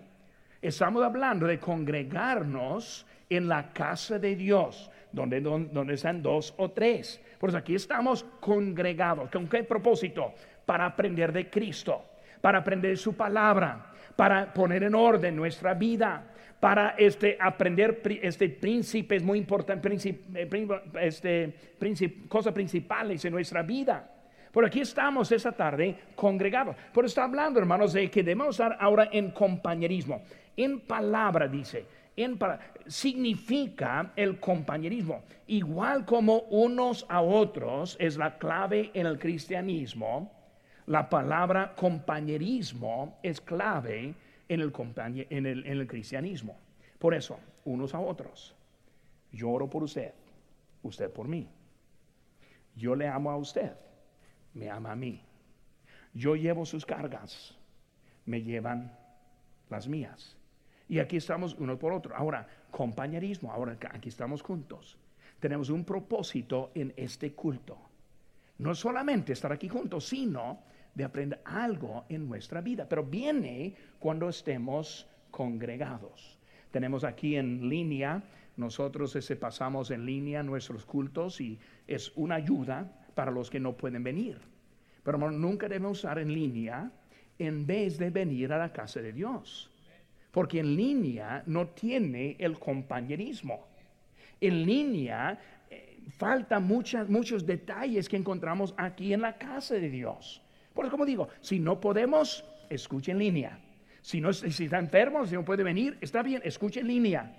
Estamos 0.60 1.04
hablando 1.04 1.46
de 1.46 1.60
congregarnos 1.60 3.06
en 3.30 3.46
la 3.46 3.72
casa 3.72 4.18
de 4.18 4.34
Dios, 4.34 4.90
donde, 5.16 5.40
donde, 5.40 5.94
están 5.94 6.22
dos 6.22 6.54
o 6.58 6.70
tres. 6.70 7.20
Por 7.38 7.48
eso 7.48 7.56
aquí 7.56 7.74
estamos 7.74 8.24
congregados. 8.38 9.30
¿Con 9.30 9.48
qué 9.48 9.64
propósito? 9.64 10.34
Para 10.66 10.84
aprender 10.84 11.32
de 11.32 11.48
Cristo, 11.48 12.04
para 12.40 12.58
aprender 12.58 12.98
su 12.98 13.16
palabra, 13.16 13.92
para 14.14 14.52
poner 14.52 14.82
en 14.82 14.94
orden 14.94 15.34
nuestra 15.34 15.72
vida, 15.72 16.34
para 16.60 16.90
este, 16.98 17.38
aprender 17.40 18.02
este 18.22 18.50
príncipes 18.50 19.22
muy 19.22 19.38
importantes, 19.38 20.06
eh, 20.06 20.68
este, 21.00 21.54
cosas 22.28 22.52
principales 22.52 23.24
en 23.24 23.32
nuestra 23.32 23.62
vida. 23.62 24.12
Por 24.52 24.66
aquí 24.66 24.80
estamos 24.80 25.32
esta 25.32 25.52
tarde 25.52 25.96
congregados. 26.14 26.76
Por 26.92 27.04
eso 27.04 27.12
está 27.12 27.24
hablando, 27.24 27.58
hermanos, 27.58 27.94
de 27.94 28.10
que 28.10 28.22
debemos 28.22 28.50
estar 28.50 28.76
ahora 28.80 29.08
en 29.12 29.30
compañerismo. 29.30 30.22
En 30.56 30.80
palabra 30.80 31.48
dice, 31.48 31.84
significa 32.86 34.12
el 34.16 34.40
compañerismo. 34.40 35.22
Igual 35.46 36.04
como 36.04 36.40
unos 36.50 37.04
a 37.08 37.20
otros 37.20 37.96
es 38.00 38.16
la 38.16 38.38
clave 38.38 38.90
en 38.94 39.06
el 39.06 39.18
cristianismo, 39.18 40.32
la 40.86 41.08
palabra 41.08 41.74
compañerismo 41.74 43.18
es 43.22 43.40
clave 43.40 44.14
en 44.48 44.60
el, 44.60 44.72
en 45.30 45.46
el, 45.46 45.66
en 45.66 45.78
el 45.78 45.86
cristianismo. 45.86 46.56
Por 46.98 47.14
eso, 47.14 47.38
unos 47.64 47.94
a 47.94 48.00
otros. 48.00 48.54
Yo 49.32 49.50
oro 49.50 49.68
por 49.68 49.82
usted, 49.82 50.14
usted 50.82 51.10
por 51.10 51.28
mí. 51.28 51.48
Yo 52.76 52.94
le 52.94 53.08
amo 53.08 53.30
a 53.30 53.36
usted, 53.36 53.72
me 54.54 54.70
ama 54.70 54.92
a 54.92 54.96
mí. 54.96 55.22
Yo 56.14 56.36
llevo 56.36 56.64
sus 56.64 56.86
cargas, 56.86 57.54
me 58.24 58.42
llevan 58.42 58.96
las 59.68 59.88
mías. 59.88 60.36
Y 60.88 60.98
aquí 60.98 61.16
estamos 61.16 61.56
uno 61.58 61.78
por 61.78 61.92
otro. 61.92 62.14
Ahora, 62.14 62.46
compañerismo, 62.70 63.52
ahora 63.52 63.76
aquí 63.90 64.08
estamos 64.08 64.42
juntos. 64.42 64.96
Tenemos 65.40 65.68
un 65.70 65.84
propósito 65.84 66.70
en 66.74 66.92
este 66.96 67.32
culto. 67.32 67.76
No 68.58 68.74
solamente 68.74 69.32
estar 69.32 69.52
aquí 69.52 69.68
juntos, 69.68 70.06
sino 70.06 70.60
de 70.94 71.04
aprender 71.04 71.40
algo 71.44 72.04
en 72.08 72.28
nuestra 72.28 72.60
vida. 72.60 72.88
Pero 72.88 73.04
viene 73.04 73.74
cuando 73.98 74.28
estemos 74.28 75.06
congregados. 75.30 76.38
Tenemos 76.70 77.04
aquí 77.04 77.36
en 77.36 77.68
línea, 77.68 78.22
nosotros 78.56 79.14
ese 79.16 79.36
pasamos 79.36 79.90
en 79.90 80.06
línea 80.06 80.42
nuestros 80.42 80.86
cultos 80.86 81.40
y 81.40 81.58
es 81.86 82.12
una 82.16 82.36
ayuda 82.36 83.06
para 83.14 83.30
los 83.30 83.50
que 83.50 83.60
no 83.60 83.76
pueden 83.76 84.02
venir. 84.02 84.38
Pero 85.02 85.30
nunca 85.30 85.68
debemos 85.68 85.98
usar 85.98 86.18
en 86.18 86.32
línea 86.32 86.90
en 87.38 87.66
vez 87.66 87.98
de 87.98 88.10
venir 88.10 88.52
a 88.52 88.58
la 88.58 88.72
casa 88.72 89.00
de 89.00 89.12
Dios 89.12 89.70
porque 90.36 90.60
en 90.60 90.76
línea 90.76 91.42
no 91.46 91.68
tiene 91.68 92.36
el 92.38 92.58
compañerismo. 92.58 93.66
En 94.38 94.66
línea 94.66 95.38
eh, 95.70 95.96
faltan 96.10 96.66
muchos 96.66 97.46
detalles 97.46 98.06
que 98.06 98.18
encontramos 98.18 98.74
aquí 98.76 99.14
en 99.14 99.22
la 99.22 99.38
casa 99.38 99.76
de 99.76 99.88
Dios. 99.88 100.42
Por 100.74 100.84
eso, 100.84 100.92
como 100.92 101.06
digo, 101.06 101.30
si 101.40 101.58
no 101.58 101.80
podemos, 101.80 102.44
escuche 102.68 103.12
en 103.12 103.18
línea. 103.18 103.58
Si, 104.02 104.20
no, 104.20 104.30
si 104.34 104.64
está 104.64 104.78
enfermo, 104.78 105.26
si 105.26 105.36
no 105.36 105.42
puede 105.42 105.62
venir, 105.62 105.96
está 106.02 106.22
bien, 106.22 106.42
escuche 106.44 106.80
en 106.80 106.88
línea. 106.88 107.34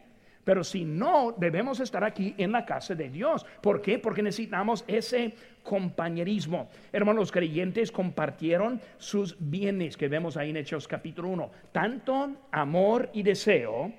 Pero 0.47 0.63
si 0.63 0.85
no, 0.85 1.35
debemos 1.37 1.81
estar 1.81 2.05
aquí 2.05 2.33
en 2.37 2.53
la 2.53 2.63
casa 2.63 2.95
de 2.95 3.09
Dios. 3.09 3.45
¿Por 3.61 3.81
qué? 3.81 3.99
Porque 3.99 4.23
necesitamos 4.23 4.85
ese 4.87 5.33
compañerismo. 5.61 6.69
Hermanos, 6.93 7.33
creyentes 7.33 7.91
compartieron 7.91 8.79
sus 8.97 9.35
bienes 9.37 9.97
que 9.97 10.07
vemos 10.07 10.37
ahí 10.37 10.51
en 10.51 10.55
Hechos 10.55 10.87
capítulo 10.87 11.27
1. 11.27 11.51
Tanto 11.73 12.31
amor 12.49 13.09
y 13.11 13.23
deseo 13.23 13.91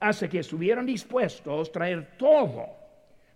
hace 0.00 0.30
que 0.30 0.38
estuvieron 0.38 0.86
dispuestos 0.86 1.68
a 1.68 1.72
traer 1.72 2.16
todo 2.16 2.64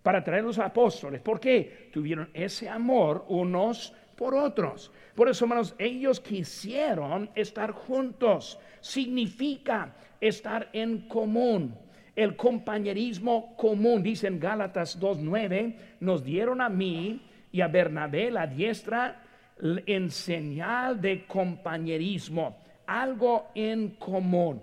para 0.02 0.24
traer 0.24 0.44
los 0.44 0.58
apóstoles. 0.58 1.20
¿Por 1.20 1.38
qué? 1.38 1.90
Tuvieron 1.92 2.30
ese 2.32 2.70
amor 2.70 3.26
unos 3.28 3.92
por 4.16 4.34
otros. 4.34 4.90
Por 5.14 5.28
eso, 5.28 5.44
hermanos, 5.44 5.74
ellos 5.76 6.18
quisieron 6.18 7.28
estar 7.34 7.72
juntos. 7.72 8.58
Significa 8.80 9.94
estar 10.18 10.70
en 10.72 11.06
común 11.08 11.83
el 12.16 12.36
compañerismo 12.36 13.56
común. 13.56 14.02
Dice 14.02 14.26
en 14.26 14.38
Gálatas 14.38 15.00
2.9, 15.00 15.74
nos 16.00 16.24
dieron 16.24 16.60
a 16.60 16.68
mí 16.68 17.22
y 17.50 17.60
a 17.60 17.68
Bernabé 17.68 18.30
la 18.30 18.46
diestra 18.46 19.22
en 19.60 20.10
señal 20.10 21.00
de 21.00 21.26
compañerismo, 21.26 22.56
algo 22.86 23.50
en 23.54 23.90
común. 23.90 24.60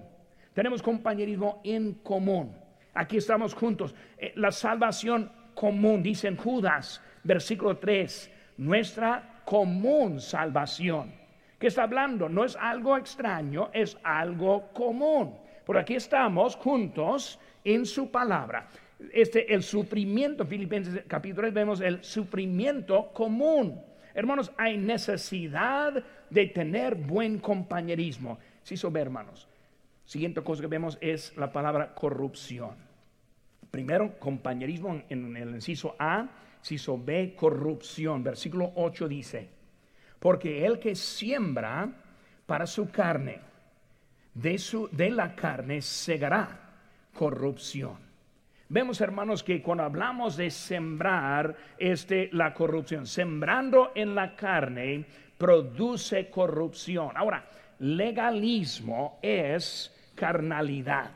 Tenemos 0.53 0.81
compañerismo 0.81 1.61
en 1.63 1.93
común. 1.95 2.53
Aquí 2.93 3.17
estamos 3.17 3.53
juntos. 3.53 3.95
Eh, 4.17 4.33
la 4.35 4.51
salvación 4.51 5.31
común, 5.53 6.03
dice 6.03 6.27
en 6.27 6.35
Judas, 6.35 7.01
versículo 7.23 7.77
3, 7.77 8.31
nuestra 8.57 9.41
común 9.45 10.19
salvación. 10.19 11.13
¿Qué 11.57 11.67
está 11.67 11.83
hablando? 11.83 12.27
No 12.27 12.43
es 12.43 12.55
algo 12.55 12.97
extraño, 12.97 13.69
es 13.73 13.97
algo 14.03 14.69
común. 14.73 15.35
Por 15.65 15.77
aquí 15.77 15.95
estamos 15.95 16.55
juntos 16.55 17.39
en 17.63 17.85
su 17.85 18.09
palabra. 18.09 18.67
Este, 19.13 19.53
el 19.53 19.63
sufrimiento, 19.63 20.45
Filipenses 20.45 21.03
capítulo 21.07 21.43
3, 21.43 21.53
vemos 21.53 21.81
el 21.81 22.03
sufrimiento 22.03 23.11
común. 23.13 23.81
Hermanos, 24.13 24.51
hay 24.57 24.77
necesidad 24.77 26.03
de 26.29 26.47
tener 26.47 26.95
buen 26.95 27.39
compañerismo. 27.39 28.39
Sí, 28.63 28.75
hermanos. 28.95 29.47
Siguiente 30.05 30.41
cosa 30.41 30.61
que 30.61 30.67
vemos 30.67 30.97
es 30.99 31.35
la 31.37 31.51
palabra 31.51 31.93
corrupción. 31.93 32.75
Primero, 33.69 34.19
compañerismo 34.19 35.01
en 35.07 35.37
el 35.37 35.51
inciso 35.51 35.95
A, 35.97 36.27
inciso 36.59 37.01
B, 37.01 37.33
corrupción. 37.35 38.23
Versículo 38.23 38.73
8 38.75 39.07
dice, 39.07 39.49
Porque 40.19 40.65
el 40.65 40.79
que 40.79 40.95
siembra 40.95 41.89
para 42.45 42.67
su 42.67 42.89
carne, 42.91 43.39
de, 44.33 44.57
su, 44.57 44.87
de 44.91 45.09
la 45.09 45.35
carne 45.35 45.81
segará 45.81 46.59
corrupción. 47.13 47.97
Vemos, 48.69 49.01
hermanos, 49.01 49.43
que 49.43 49.61
cuando 49.61 49.83
hablamos 49.83 50.37
de 50.37 50.49
sembrar, 50.49 51.55
este, 51.77 52.29
la 52.31 52.53
corrupción, 52.53 53.05
sembrando 53.05 53.91
en 53.95 54.15
la 54.15 54.33
carne, 54.33 55.05
produce 55.37 56.29
corrupción. 56.29 57.11
Ahora, 57.17 57.45
legalismo 57.79 59.19
es 59.21 59.93
carnalidad. 60.15 61.11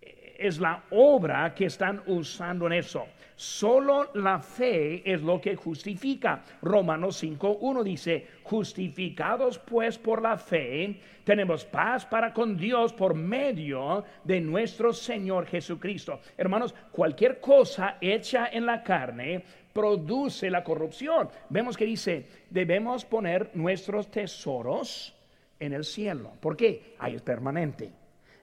Es 0.00 0.58
la 0.58 0.82
obra 0.90 1.54
que 1.54 1.66
están 1.66 2.02
usando 2.06 2.66
en 2.66 2.72
eso. 2.72 3.06
Solo 3.36 4.10
la 4.14 4.38
fe 4.38 5.02
es 5.10 5.22
lo 5.22 5.40
que 5.40 5.56
justifica. 5.56 6.42
Romanos 6.60 7.22
5.1 7.22 7.82
dice, 7.82 8.26
justificados 8.42 9.58
pues 9.58 9.98
por 9.98 10.22
la 10.22 10.36
fe, 10.36 11.00
tenemos 11.24 11.64
paz 11.64 12.04
para 12.06 12.32
con 12.32 12.56
Dios 12.56 12.92
por 12.92 13.14
medio 13.14 14.04
de 14.24 14.40
nuestro 14.40 14.92
Señor 14.92 15.46
Jesucristo. 15.46 16.20
Hermanos, 16.36 16.74
cualquier 16.90 17.40
cosa 17.40 17.96
hecha 18.00 18.48
en 18.52 18.66
la 18.66 18.82
carne 18.82 19.44
produce 19.72 20.50
la 20.50 20.62
corrupción. 20.62 21.28
Vemos 21.48 21.76
que 21.76 21.86
dice, 21.86 22.26
debemos 22.50 23.04
poner 23.04 23.50
nuestros 23.54 24.10
tesoros 24.10 25.14
en 25.58 25.72
el 25.72 25.84
cielo. 25.84 26.32
¿Por 26.40 26.56
qué? 26.56 26.94
Ahí 26.98 27.14
es 27.14 27.22
permanente. 27.22 27.92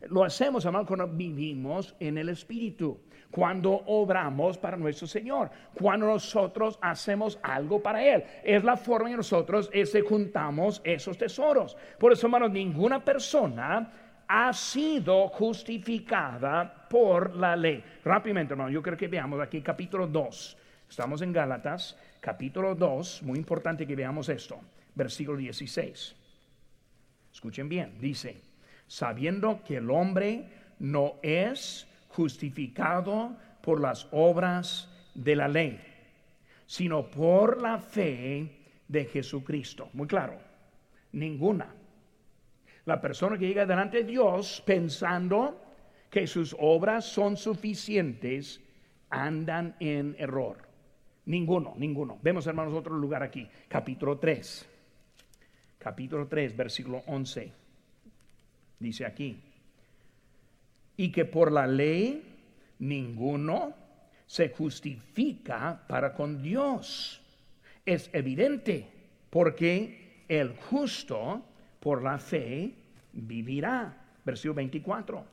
Lo 0.08 0.24
hacemos, 0.24 0.64
hermano, 0.64 0.86
cuando 0.86 1.08
vivimos 1.08 1.94
en 2.00 2.18
el 2.18 2.30
Espíritu, 2.30 3.02
cuando 3.32 3.72
obramos 3.72 4.58
para 4.58 4.78
nuestro 4.78 5.08
Señor, 5.08 5.50
cuando 5.74 6.08
nosotros 6.08 6.80
hacemos 6.82 7.40
algo 7.44 7.82
para 7.82 8.04
Él. 8.04 8.24
Es 8.44 8.64
la 8.64 8.76
forma 8.76 9.10
en 9.10 9.14
que 9.14 9.18
nosotros 9.18 9.70
ese, 9.72 10.02
juntamos 10.02 10.82
esos 10.84 11.18
tesoros. 11.18 11.78
Por 11.98 12.12
eso, 12.12 12.28
hermano, 12.28 12.50
ninguna 12.50 13.04
persona 13.04 13.92
ha 14.28 14.54
sido 14.54 15.28
justificada 15.30 16.88
por 16.90 17.36
la 17.36 17.56
ley. 17.56 17.84
Rápidamente, 18.04 18.54
hermano, 18.54 18.70
yo 18.70 18.82
creo 18.82 18.98
que 18.98 19.08
veamos 19.08 19.40
aquí 19.40 19.62
capítulo 19.62 20.08
2. 20.08 20.58
Estamos 20.90 21.22
en 21.22 21.32
Gálatas, 21.34 21.98
capítulo 22.20 22.74
2, 22.74 23.24
muy 23.24 23.38
importante 23.38 23.86
que 23.86 23.96
veamos 23.96 24.28
esto, 24.30 24.60
versículo 24.96 25.38
16. 25.38 26.16
Escuchen 27.32 27.70
bien, 27.70 27.98
dice, 28.00 28.42
sabiendo 28.88 29.64
que 29.64 29.78
el 29.78 29.90
hombre 29.92 30.50
no 30.80 31.16
es 31.22 31.89
justificado 32.20 33.38
por 33.62 33.80
las 33.80 34.06
obras 34.12 34.90
de 35.14 35.38
la 35.38 35.48
ley, 35.48 35.80
sino 36.66 37.10
por 37.10 37.62
la 37.62 37.80
fe 37.80 38.58
de 38.90 39.06
Jesucristo. 39.06 39.90
Muy 39.94 40.06
claro, 40.06 40.38
ninguna. 41.14 41.74
La 42.84 43.00
persona 43.00 43.38
que 43.38 43.48
llega 43.48 43.66
delante 43.66 44.00
de 44.00 44.04
Dios 44.04 44.62
pensando 44.66 45.62
que 46.10 46.28
sus 46.28 46.54
obras 46.60 47.06
son 47.06 47.38
suficientes, 47.38 48.60
andan 49.10 49.78
en 49.80 50.18
error. 50.20 50.58
Ninguno, 51.26 51.74
ninguno. 51.78 52.20
Vemos, 52.22 52.46
hermanos, 52.48 52.74
otro 52.74 52.98
lugar 52.98 53.24
aquí, 53.24 53.48
capítulo 53.70 54.18
3. 54.18 54.68
Capítulo 55.78 56.28
3, 56.28 56.58
versículo 56.58 57.02
11. 57.08 57.50
Dice 58.78 59.06
aquí, 59.06 59.49
y 61.00 61.14
que 61.14 61.24
por 61.24 61.50
la 61.50 61.66
ley 61.66 62.22
ninguno 62.80 63.74
se 64.26 64.50
justifica 64.50 65.82
para 65.88 66.14
con 66.14 66.42
Dios. 66.44 67.22
Es 67.86 68.10
evidente 68.12 68.86
porque 69.30 70.26
el 70.28 70.58
justo 70.58 71.42
por 71.80 72.04
la 72.04 72.20
fe 72.20 72.74
vivirá. 73.14 73.96
Versículo 74.26 74.56
24. 74.56 75.26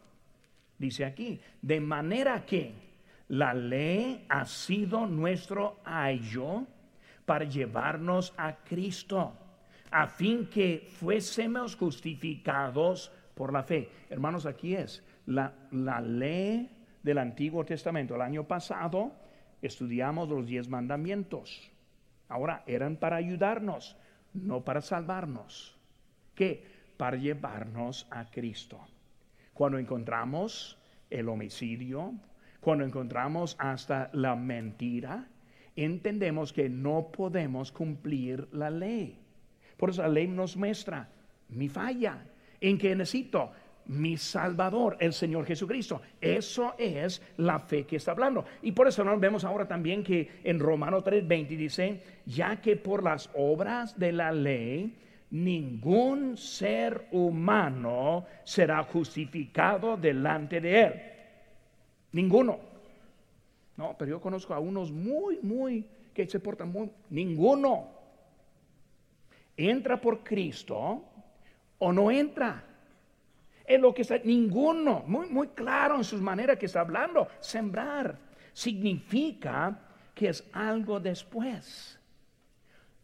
Dice 0.79 1.05
aquí, 1.05 1.41
de 1.61 1.81
manera 1.81 2.47
que 2.47 2.73
la 3.31 3.53
ley 3.53 4.25
ha 4.29 4.47
sido 4.47 5.05
nuestro 5.05 5.81
ayo 5.85 6.65
para 7.25 7.45
llevarnos 7.45 8.33
a 8.37 8.55
Cristo, 8.55 9.33
a 9.91 10.07
fin 10.07 10.47
que 10.47 10.87
fuésemos 10.89 11.75
justificados 11.75 13.11
por 13.35 13.53
la 13.53 13.65
fe. 13.65 13.89
Hermanos, 14.09 14.47
aquí 14.47 14.77
es 14.77 15.03
la, 15.27 15.53
la 15.71 16.01
ley 16.01 16.71
del 17.03 17.19
Antiguo 17.19 17.65
Testamento. 17.65 18.15
El 18.15 18.23
año 18.23 18.45
pasado 18.45 19.13
estudiamos 19.63 20.29
los 20.29 20.47
diez 20.47 20.69
mandamientos. 20.69 21.71
Ahora 22.29 22.65
eran 22.67 22.97
para 22.97 23.17
ayudarnos, 23.17 23.97
no 24.35 24.65
para 24.65 24.81
salvarnos. 24.81 25.77
¿Qué? 26.35 26.65
Para 26.97 27.17
llevarnos 27.17 28.07
a 28.11 28.31
Cristo. 28.31 28.81
Cuando 29.53 29.79
encontramos 29.79 30.79
el 31.09 31.29
homicidio, 31.29 32.15
cuando 32.61 32.85
encontramos 32.85 33.57
hasta 33.59 34.11
la 34.13 34.35
mentira, 34.35 35.29
entendemos 35.77 36.53
que 36.53 36.69
no 36.69 37.11
podemos 37.13 37.71
cumplir 37.71 38.49
la 38.53 38.71
ley. 38.71 39.19
Por 39.77 39.91
eso 39.91 40.03
la 40.03 40.09
ley 40.09 40.27
nos 40.27 40.57
muestra 40.57 41.09
mi 41.49 41.69
falla, 41.69 42.27
en 42.61 42.79
que 42.79 42.95
necesito 42.97 43.53
mi 43.89 44.17
Salvador, 44.17 44.97
el 45.01 45.13
Señor 45.13 45.47
Jesucristo. 45.47 46.01
Eso 46.21 46.75
es 46.79 47.23
la 47.37 47.59
fe 47.59 47.85
que 47.85 47.97
está 47.97 48.13
hablando. 48.13 48.45
Y 48.63 48.73
por 48.73 48.89
eso 48.89 49.05
nos 49.05 49.21
vemos 49.21 49.45
ahora 49.45 49.67
también 49.67 50.03
que 50.03 50.41
en 50.45 50.59
Romano 50.59 51.03
3:20 51.03 51.57
dice, 51.57 52.03
ya 52.27 52.61
que 52.61 52.77
por 52.77 53.03
las 53.03 53.31
obras 53.35 53.99
de 53.99 54.13
la 54.13 54.33
ley 54.33 54.97
ningún 55.31 56.37
ser 56.37 57.09
humano 57.11 58.25
será 58.45 58.83
justificado 58.85 59.97
delante 59.97 60.61
de 60.61 60.81
él. 60.81 60.93
Ninguno. 62.13 62.59
No, 63.77 63.95
pero 63.99 64.13
yo 64.13 64.21
conozco 64.21 64.55
a 64.55 64.59
unos 64.59 64.91
muy, 64.91 65.39
muy, 65.43 65.87
que 66.15 66.27
se 66.27 66.41
portan 66.41 66.71
muy, 66.71 66.91
ninguno. 67.11 67.89
Entra 69.57 70.01
por 70.01 70.23
Cristo 70.23 71.05
o 71.79 71.93
no 71.93 72.11
entra. 72.11 72.65
Es 73.67 73.81
lo 73.81 73.93
que 73.93 74.03
está, 74.03 74.19
ninguno, 74.19 75.03
muy, 75.07 75.29
muy 75.29 75.49
claro 75.49 75.97
en 75.97 76.05
sus 76.05 76.21
maneras 76.21 76.59
que 76.59 76.67
está 76.67 76.81
hablando. 76.81 77.29
Sembrar 77.41 78.17
significa 78.53 79.79
que 80.15 80.29
es 80.29 80.45
algo 80.53 81.01
después. 81.01 81.99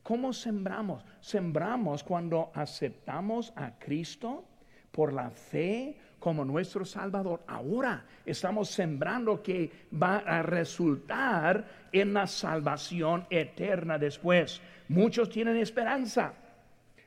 ¿Cómo 0.02 0.32
sembramos? 0.32 1.04
Sembramos 1.20 2.02
cuando 2.02 2.50
aceptamos 2.54 3.52
a 3.54 3.78
Cristo 3.78 4.44
por 4.90 5.12
la 5.12 5.30
fe 5.30 5.96
como 6.18 6.44
nuestro 6.44 6.84
Salvador. 6.84 7.42
Ahora 7.46 8.04
estamos 8.24 8.68
sembrando 8.68 9.42
que 9.42 9.70
va 10.00 10.18
a 10.18 10.42
resultar 10.42 11.64
en 11.92 12.14
la 12.14 12.26
salvación 12.26 13.26
eterna 13.30 13.98
después. 13.98 14.60
Muchos 14.88 15.30
tienen 15.30 15.56
esperanza, 15.56 16.34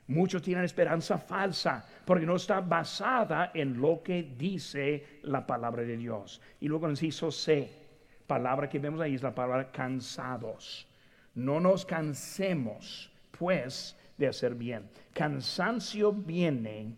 Muchos 0.08 0.44
tienen 0.44 0.64
esperanza 0.64 1.18
falsa 1.18 1.84
porque 2.06 2.26
no 2.26 2.36
está 2.36 2.62
basada 2.62 3.52
en 3.54 3.82
lo 3.82 4.04
que 4.04 4.22
dice 4.38 5.20
la 5.24 5.48
palabra 5.48 5.84
de 5.84 5.98
Dios. 5.98 6.42
Y 6.60 6.68
luego 6.68 6.88
nos 6.88 7.02
hizo 7.02 7.32
C, 7.32 7.70
palabra 8.28 8.70
que 8.70 8.78
vemos 8.78 9.02
ahí 9.02 9.16
es 9.16 9.24
la 9.24 9.34
palabra 9.34 9.72
cansados. 9.72 10.88
No 11.34 11.60
nos 11.60 11.86
cansemos, 11.86 13.12
pues, 13.32 13.98
de 14.18 14.28
hacer 14.28 14.56
bien. 14.56 14.90
Cansancio 15.14 16.14
viene 16.14 16.94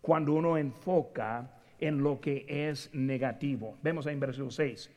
cuando 0.00 0.32
uno 0.32 0.56
enfoca 0.56 1.60
en 1.78 2.02
lo 2.02 2.20
que 2.20 2.46
es 2.48 2.90
negativo. 2.94 3.76
Vemos 3.82 4.06
ahí 4.06 4.14
en 4.14 4.20
versículo 4.20 4.50
6. 4.50 4.90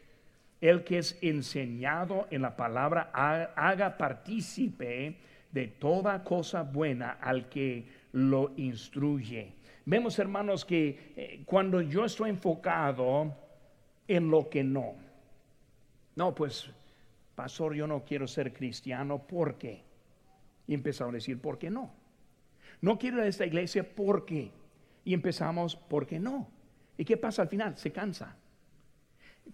El 0.61 0.83
que 0.85 0.99
es 0.99 1.17
enseñado 1.21 2.27
en 2.31 2.41
la 2.41 2.55
palabra 2.55 3.11
haga 3.13 3.97
partícipe 3.97 5.17
de 5.53 5.67
toda 5.67 6.23
cosa 6.23 6.63
buena 6.63 7.11
al 7.21 7.47
que 7.47 7.87
lo 8.11 8.51
instruye. 8.57 9.53
Vemos, 9.85 10.17
hermanos, 10.17 10.65
que 10.65 11.13
eh, 11.15 11.43
cuando 11.45 11.79
yo 11.81 12.05
estoy 12.05 12.31
enfocado 12.31 13.35
en 14.07 14.29
lo 14.31 14.49
que 14.49 14.63
no, 14.63 14.95
no, 16.15 16.33
pues, 16.33 16.69
pastor, 17.35 17.75
yo 17.75 17.87
no 17.87 18.03
quiero 18.03 18.27
ser 18.27 18.51
cristiano, 18.53 19.27
¿por 19.27 19.57
qué? 19.57 19.83
Y 20.67 20.73
empezamos 20.73 21.13
a 21.13 21.15
decir, 21.15 21.39
¿por 21.39 21.57
qué 21.57 21.69
no? 21.69 21.91
No 22.81 22.97
quiero 22.97 23.17
ir 23.17 23.23
a 23.23 23.27
esta 23.27 23.45
iglesia, 23.45 23.95
¿por 23.95 24.25
qué? 24.25 24.51
Y 25.05 25.13
empezamos, 25.13 25.75
¿por 25.75 26.07
qué 26.07 26.19
no? 26.19 26.49
¿Y 26.97 27.05
qué 27.05 27.17
pasa 27.17 27.43
al 27.43 27.47
final? 27.47 27.77
Se 27.77 27.91
cansa. 27.91 28.35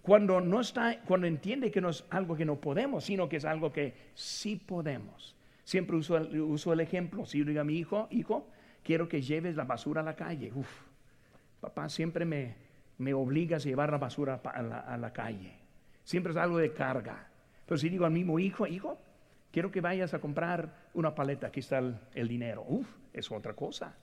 Cuando 0.02 0.40
no 0.40 0.60
está, 0.60 1.00
cuando 1.00 1.26
entiende 1.26 1.70
que 1.70 1.80
no 1.80 1.90
es 1.90 2.04
algo 2.10 2.36
que 2.36 2.44
no 2.44 2.60
podemos, 2.60 3.04
sino 3.04 3.28
que 3.28 3.36
es 3.36 3.44
algo 3.44 3.72
que 3.72 3.94
sí 4.14 4.56
podemos. 4.56 5.34
Siempre 5.64 5.96
uso, 5.96 6.72
el 6.72 6.80
ejemplo. 6.80 7.26
Si 7.26 7.38
yo 7.38 7.44
digo 7.44 7.60
a 7.60 7.64
mi 7.64 7.78
hijo, 7.78 8.08
hijo, 8.10 8.48
quiero 8.82 9.08
que 9.08 9.22
lleves 9.22 9.56
la 9.56 9.64
basura 9.64 10.00
a 10.00 10.04
la 10.04 10.16
calle. 10.16 10.52
Uf, 10.54 10.68
papá 11.60 11.88
siempre 11.88 12.24
me, 12.24 12.56
me 12.98 13.14
obligas 13.14 13.64
a 13.64 13.68
llevar 13.68 13.90
la 13.90 13.98
basura 13.98 14.40
a 14.44 14.96
la, 14.96 15.12
calle. 15.12 15.54
Siempre 16.04 16.32
es 16.32 16.38
algo 16.38 16.58
de 16.58 16.72
carga. 16.72 17.28
Pero 17.66 17.78
si 17.78 17.88
digo 17.88 18.04
al 18.04 18.12
mismo 18.12 18.38
hijo, 18.38 18.66
hijo, 18.66 18.98
quiero 19.50 19.70
que 19.70 19.80
vayas 19.80 20.12
a 20.12 20.18
comprar 20.18 20.88
una 20.94 21.14
paleta, 21.14 21.48
aquí 21.48 21.60
está 21.60 21.78
el, 21.78 22.28
dinero. 22.28 22.64
Uf, 22.66 22.86
es 23.12 23.30
otra 23.30 23.54
cosa. 23.54 23.94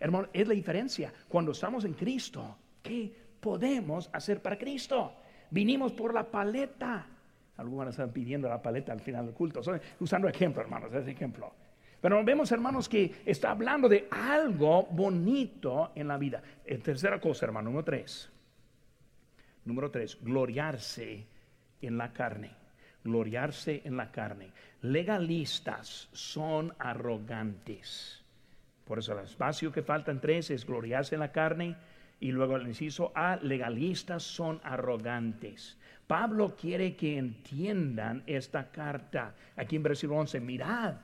Hermano, 0.00 0.28
es 0.32 0.48
la 0.48 0.54
diferencia. 0.54 1.12
Cuando 1.28 1.52
estamos 1.52 1.84
en 1.84 1.94
Cristo, 1.94 2.58
¿qué 2.82 3.14
podemos 3.40 4.10
hacer 4.12 4.42
para 4.42 4.58
Cristo? 4.58 5.14
Vinimos 5.50 5.92
por 5.92 6.12
la 6.12 6.30
paleta. 6.30 7.06
Algunos 7.56 7.88
están 7.88 8.10
pidiendo 8.10 8.48
la 8.48 8.60
paleta 8.60 8.92
al 8.92 9.00
final 9.00 9.26
del 9.26 9.34
culto. 9.34 9.60
usando 10.00 10.28
ejemplo, 10.28 10.60
hermanos, 10.60 10.92
ese 10.92 11.12
ejemplo. 11.12 11.52
Pero 12.00 12.22
vemos, 12.22 12.52
hermanos, 12.52 12.88
que 12.88 13.22
está 13.24 13.52
hablando 13.52 13.88
de 13.88 14.08
algo 14.10 14.82
bonito 14.90 15.92
en 15.94 16.08
la 16.08 16.18
vida. 16.18 16.42
Eh, 16.64 16.76
tercera 16.78 17.18
cosa, 17.18 17.46
hermano, 17.46 17.70
número 17.70 17.84
tres. 17.84 18.30
Número 19.64 19.90
tres, 19.90 20.18
gloriarse 20.20 21.26
en 21.80 21.96
la 21.96 22.12
carne. 22.12 22.50
Gloriarse 23.04 23.82
en 23.84 23.96
la 23.96 24.10
carne. 24.10 24.50
Legalistas 24.82 26.08
son 26.12 26.74
arrogantes. 26.78 28.22
Por 28.84 28.98
eso 28.98 29.18
el 29.18 29.24
espacio 29.24 29.72
que 29.72 29.82
faltan 29.82 30.20
tres 30.20 30.50
es 30.50 30.66
gloriarse 30.66 31.14
en 31.14 31.20
la 31.20 31.32
carne. 31.32 31.76
Y 32.20 32.32
luego 32.32 32.56
el 32.56 32.66
inciso 32.66 33.12
A, 33.14 33.36
legalistas 33.36 34.22
son 34.22 34.60
arrogantes. 34.62 35.78
Pablo 36.06 36.54
quiere 36.54 36.96
que 36.96 37.16
entiendan 37.16 38.22
esta 38.26 38.70
carta. 38.70 39.34
Aquí 39.56 39.76
en 39.76 39.82
versículo 39.82 40.20
11, 40.20 40.40
mirad 40.40 40.94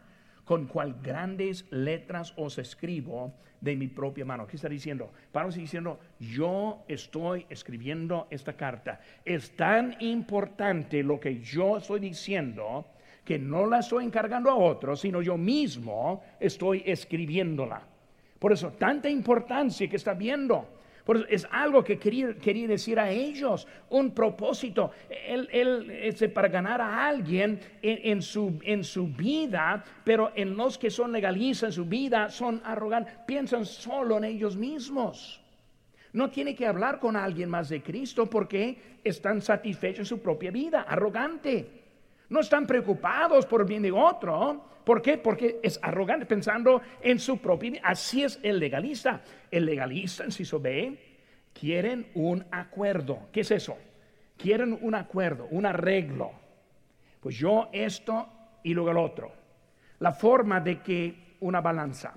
con 0.45 0.67
cuál 0.67 0.97
grandes 1.01 1.65
letras 1.71 2.35
os 2.37 2.59
escribo 2.59 3.35
de 3.61 3.77
mi 3.77 3.87
propia 3.87 4.25
mano. 4.25 4.47
¿Qué 4.47 4.57
está 4.57 4.69
diciendo? 4.69 5.13
Pablo 5.31 5.51
está 5.51 5.61
diciendo, 5.61 6.01
yo 6.19 6.85
estoy 6.89 7.47
escribiendo 7.49 8.27
esta 8.31 8.55
carta. 8.55 9.01
Es 9.25 9.55
tan 9.55 9.97
importante 10.01 11.03
lo 11.03 11.21
que 11.21 11.41
yo 11.41 11.77
estoy 11.77 12.01
diciendo 12.01 12.87
que 13.25 13.39
no 13.39 13.67
la 13.67 13.79
estoy 13.79 14.05
encargando 14.05 14.51
a 14.51 14.57
otros, 14.57 15.01
sino 15.01 15.23
yo 15.23 15.37
mismo 15.37 16.23
estoy 16.41 16.83
escribiéndola. 16.85 17.83
Por 18.39 18.53
eso, 18.53 18.73
tanta 18.73 19.09
importancia 19.09 19.89
que 19.89 19.97
está 19.97 20.15
viendo 20.15 20.80
es 21.29 21.47
algo 21.51 21.83
que 21.83 21.99
quería, 21.99 22.35
quería, 22.35 22.69
decir 22.69 22.99
a 22.99 23.11
ellos, 23.11 23.67
un 23.89 24.13
propósito. 24.13 24.93
Él, 25.09 25.49
él 25.53 25.91
este, 25.91 26.29
para 26.29 26.49
ganar 26.49 26.81
a 26.81 27.07
alguien 27.07 27.61
en, 27.83 28.23
su, 28.23 28.59
en 28.63 28.85
su 28.85 29.09
vida, 29.09 29.85
pero 30.05 30.33
en 30.35 30.57
los 30.57 30.79
que 30.79 30.91
son 30.91 31.13
legalistas 31.13 31.69
en 31.69 31.73
su 31.73 31.85
vida, 31.85 32.29
son 32.29 32.61
arrogantes, 32.65 33.15
piensan 33.27 33.65
solo 33.65 34.19
en 34.19 34.25
ellos 34.25 34.57
mismos. 34.57 35.41
No 36.13 36.31
tiene 36.31 36.55
que 36.55 36.67
hablar 36.67 36.99
con 36.99 37.17
alguien 37.17 37.49
más 37.49 37.69
de 37.69 37.83
Cristo 37.83 38.27
porque 38.27 38.99
están 39.05 39.41
satisfechos 39.41 40.01
en 40.01 40.07
su 40.07 40.21
propia 40.21 40.51
vida, 40.51 40.83
arrogante. 40.83 41.80
No 42.31 42.39
están 42.39 42.65
preocupados 42.65 43.45
por 43.45 43.63
el 43.63 43.67
bien 43.67 43.83
de 43.83 43.91
otro. 43.91 44.65
¿Por 44.85 45.03
qué? 45.03 45.19
Porque 45.19 45.59
es 45.65 45.81
arrogante 45.83 46.27
pensando 46.27 46.81
en 47.03 47.19
su 47.19 47.39
propia. 47.39 47.81
Así 47.83 48.23
es 48.23 48.39
el 48.45 48.61
legalista. 48.61 49.21
El 49.51 49.67
legalista, 49.67 50.25
en 50.25 50.31
se 50.31 50.59
B, 50.59 50.97
quieren 51.53 52.07
un 52.15 52.47
acuerdo. 52.53 53.29
¿Qué 53.33 53.41
es 53.41 53.51
eso? 53.51 53.77
Quieren 54.37 54.79
un 54.81 54.95
acuerdo, 54.95 55.49
un 55.51 55.67
arreglo. 55.67 56.31
Pues 57.19 57.37
yo 57.37 57.69
esto 57.73 58.29
y 58.63 58.75
luego 58.75 58.93
el 58.93 58.99
otro. 58.99 59.33
La 59.99 60.13
forma 60.13 60.61
de 60.61 60.81
que 60.81 61.37
una 61.41 61.61
balanza. 61.61 62.15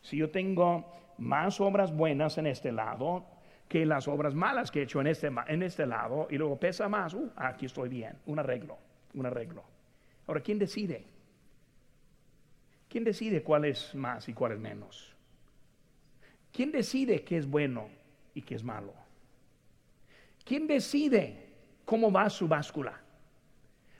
Si 0.00 0.16
yo 0.16 0.30
tengo 0.30 1.14
más 1.18 1.60
obras 1.60 1.94
buenas 1.94 2.38
en 2.38 2.48
este 2.48 2.72
lado 2.72 3.24
que 3.68 3.86
las 3.86 4.08
obras 4.08 4.34
malas 4.34 4.72
que 4.72 4.80
he 4.80 4.82
hecho 4.82 5.00
en 5.00 5.06
este, 5.06 5.30
en 5.46 5.62
este 5.62 5.86
lado 5.86 6.26
y 6.28 6.36
luego 6.36 6.58
pesa 6.58 6.88
más, 6.88 7.14
uh, 7.14 7.30
aquí 7.36 7.66
estoy 7.66 7.88
bien, 7.88 8.18
un 8.26 8.40
arreglo 8.40 8.81
un 9.14 9.26
arreglo. 9.26 9.64
Ahora, 10.26 10.40
¿quién 10.40 10.58
decide? 10.58 11.04
¿Quién 12.88 13.04
decide 13.04 13.42
cuál 13.42 13.64
es 13.64 13.94
más 13.94 14.28
y 14.28 14.34
cuál 14.34 14.52
es 14.52 14.58
menos? 14.58 15.14
¿Quién 16.52 16.70
decide 16.70 17.24
qué 17.24 17.38
es 17.38 17.48
bueno 17.48 17.88
y 18.34 18.42
qué 18.42 18.54
es 18.54 18.62
malo? 18.62 18.92
¿Quién 20.44 20.66
decide 20.66 21.46
cómo 21.84 22.12
va 22.12 22.28
su 22.28 22.46
báscula? 22.46 23.00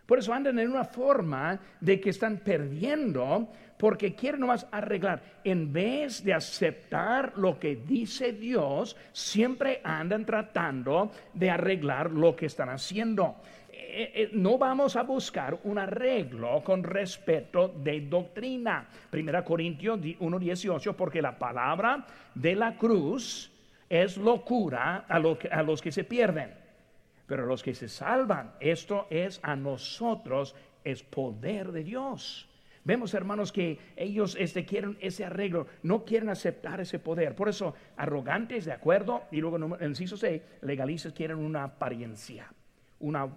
Por 0.07 0.19
eso 0.19 0.35
andan 0.35 0.59
en 0.59 0.71
una 0.71 0.85
forma 0.85 1.59
de 1.81 2.01
que 2.01 2.11
están 2.11 2.39
perdiendo 2.39 3.49
porque 3.79 4.15
quieren 4.15 4.41
nomás 4.41 4.67
arreglar. 4.71 5.41
En 5.43 5.73
vez 5.73 6.23
de 6.23 6.35
aceptar 6.35 7.39
lo 7.39 7.59
que 7.59 7.77
dice 7.77 8.33
Dios, 8.33 8.97
siempre 9.13 9.81
andan 9.83 10.27
tratando 10.27 11.13
de 11.33 11.51
arreglar 11.51 12.11
lo 12.11 12.37
que 12.37 12.47
están 12.47 12.69
haciendo. 12.69 13.37
Eh, 13.85 14.13
eh, 14.15 14.31
no 14.33 14.59
vamos 14.59 14.97
a 14.97 15.03
buscar 15.03 15.59
un 15.65 15.79
arreglo 15.79 16.63
con 16.63 16.83
respecto 16.83 17.69
de 17.69 18.01
doctrina. 18.03 18.89
Primera 19.11 19.45
Corintios 19.45 19.99
1.18, 20.01 20.95
porque 20.95 21.21
la 21.21 21.39
palabra 21.39 22.07
de 22.35 22.55
la 22.55 22.77
cruz 22.77 23.51
es 23.89 24.17
locura 24.17 25.05
a, 25.09 25.17
a 25.17 25.63
los 25.63 25.83
que 25.83 25.93
se 25.93 26.05
pierden. 26.05 26.55
Pero 27.27 27.45
a 27.45 27.47
los 27.47 27.63
que 27.63 27.75
se 27.75 27.89
salvan, 27.89 28.53
esto 28.61 29.07
es 29.11 29.41
a 29.43 29.57
nosotros, 29.57 30.55
es 30.85 31.03
poder 31.03 31.73
de 31.73 31.85
Dios. 31.85 32.49
Vemos, 32.85 33.15
hermanos, 33.15 33.53
que 33.53 33.79
ellos 33.97 34.37
este, 34.39 34.65
quieren 34.65 34.97
ese 35.01 35.25
arreglo, 35.25 35.67
no 35.83 36.05
quieren 36.05 36.29
aceptar 36.29 36.81
ese 36.81 36.99
poder. 36.99 37.35
Por 37.35 37.49
eso, 37.49 37.75
arrogantes, 37.97 38.65
de 38.65 38.73
acuerdo, 38.73 39.25
y 39.31 39.41
luego 39.41 39.57
en 39.57 39.77
el 39.81 39.91
inciso 39.91 40.17
6, 40.17 40.41
legalistas 40.63 41.13
quieren 41.13 41.39
una 41.39 41.65
apariencia 41.65 42.53
una, 43.03 43.29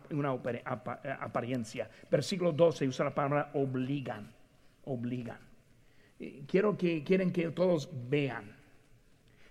apariencia. 1.19 1.89
Versículo 2.09 2.51
12 2.51 2.87
usa 2.87 3.05
la 3.05 3.15
palabra 3.15 3.51
obligan, 3.53 4.31
obligan. 4.85 5.39
Quiero 6.47 6.77
que, 6.77 7.03
quieren 7.03 7.31
que 7.31 7.49
todos 7.51 7.89
vean. 8.09 8.55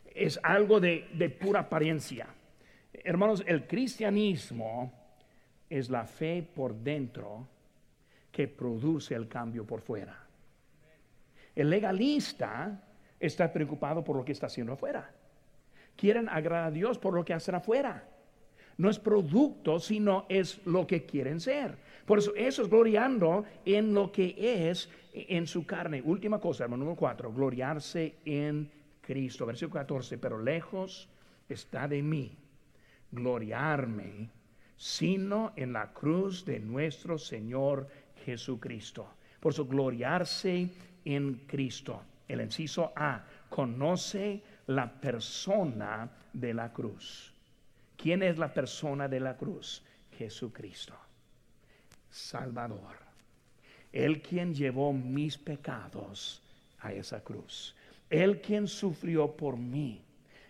Es 0.06 0.40
algo 0.42 0.80
de, 0.80 1.08
de 1.14 1.28
pura 1.28 1.60
apariencia. 1.60 2.28
Hermanos, 2.92 3.42
el 3.46 3.66
cristianismo 3.66 4.92
es 5.68 5.90
la 5.90 6.06
fe 6.06 6.42
por 6.42 6.74
dentro 6.74 7.48
que 8.30 8.48
produce 8.48 9.14
el 9.14 9.28
cambio 9.28 9.66
por 9.66 9.80
fuera. 9.80 10.18
El 11.54 11.70
legalista 11.70 12.82
está 13.18 13.52
preocupado 13.52 14.02
por 14.02 14.16
lo 14.16 14.24
que 14.24 14.32
está 14.32 14.46
haciendo 14.46 14.72
afuera. 14.72 15.10
Quieren 15.96 16.28
agradar 16.28 16.68
a 16.68 16.70
Dios 16.70 16.98
por 16.98 17.14
lo 17.14 17.24
que 17.24 17.34
hacen 17.34 17.54
afuera 17.54 18.13
no 18.76 18.90
es 18.90 18.98
producto, 18.98 19.78
sino 19.78 20.26
es 20.28 20.60
lo 20.66 20.86
que 20.86 21.04
quieren 21.04 21.40
ser. 21.40 21.76
Por 22.06 22.18
eso, 22.18 22.34
eso 22.34 22.62
es 22.62 22.68
gloriando 22.68 23.44
en 23.64 23.94
lo 23.94 24.12
que 24.12 24.34
es 24.70 24.88
en 25.12 25.46
su 25.46 25.64
carne. 25.64 26.02
Última 26.04 26.40
cosa, 26.40 26.64
hermano 26.64 26.84
número 26.84 26.98
4, 26.98 27.32
gloriarse 27.32 28.16
en 28.24 28.70
Cristo. 29.00 29.46
Versículo 29.46 29.80
14, 29.80 30.18
pero 30.18 30.42
lejos 30.42 31.08
está 31.48 31.88
de 31.88 32.02
mí 32.02 32.36
gloriarme, 33.14 34.28
sino 34.76 35.52
en 35.56 35.72
la 35.72 35.92
cruz 35.92 36.44
de 36.44 36.58
nuestro 36.58 37.16
Señor 37.16 37.88
Jesucristo. 38.24 39.08
Por 39.40 39.52
eso, 39.52 39.66
gloriarse 39.66 40.68
en 41.04 41.42
Cristo. 41.46 42.02
El 42.26 42.40
inciso 42.40 42.92
A, 42.96 43.24
conoce 43.48 44.42
la 44.66 44.90
persona 45.00 46.10
de 46.32 46.54
la 46.54 46.72
cruz. 46.72 47.33
¿Quién 47.96 48.22
es 48.22 48.38
la 48.38 48.52
persona 48.52 49.08
de 49.08 49.20
la 49.20 49.36
cruz? 49.36 49.82
Jesucristo, 50.16 50.94
Salvador. 52.10 52.96
Él 53.92 54.20
quien 54.22 54.54
llevó 54.54 54.92
mis 54.92 55.38
pecados 55.38 56.42
a 56.80 56.92
esa 56.92 57.22
cruz. 57.22 57.74
Él 58.10 58.40
quien 58.40 58.66
sufrió 58.66 59.36
por 59.36 59.56
mí. 59.56 60.02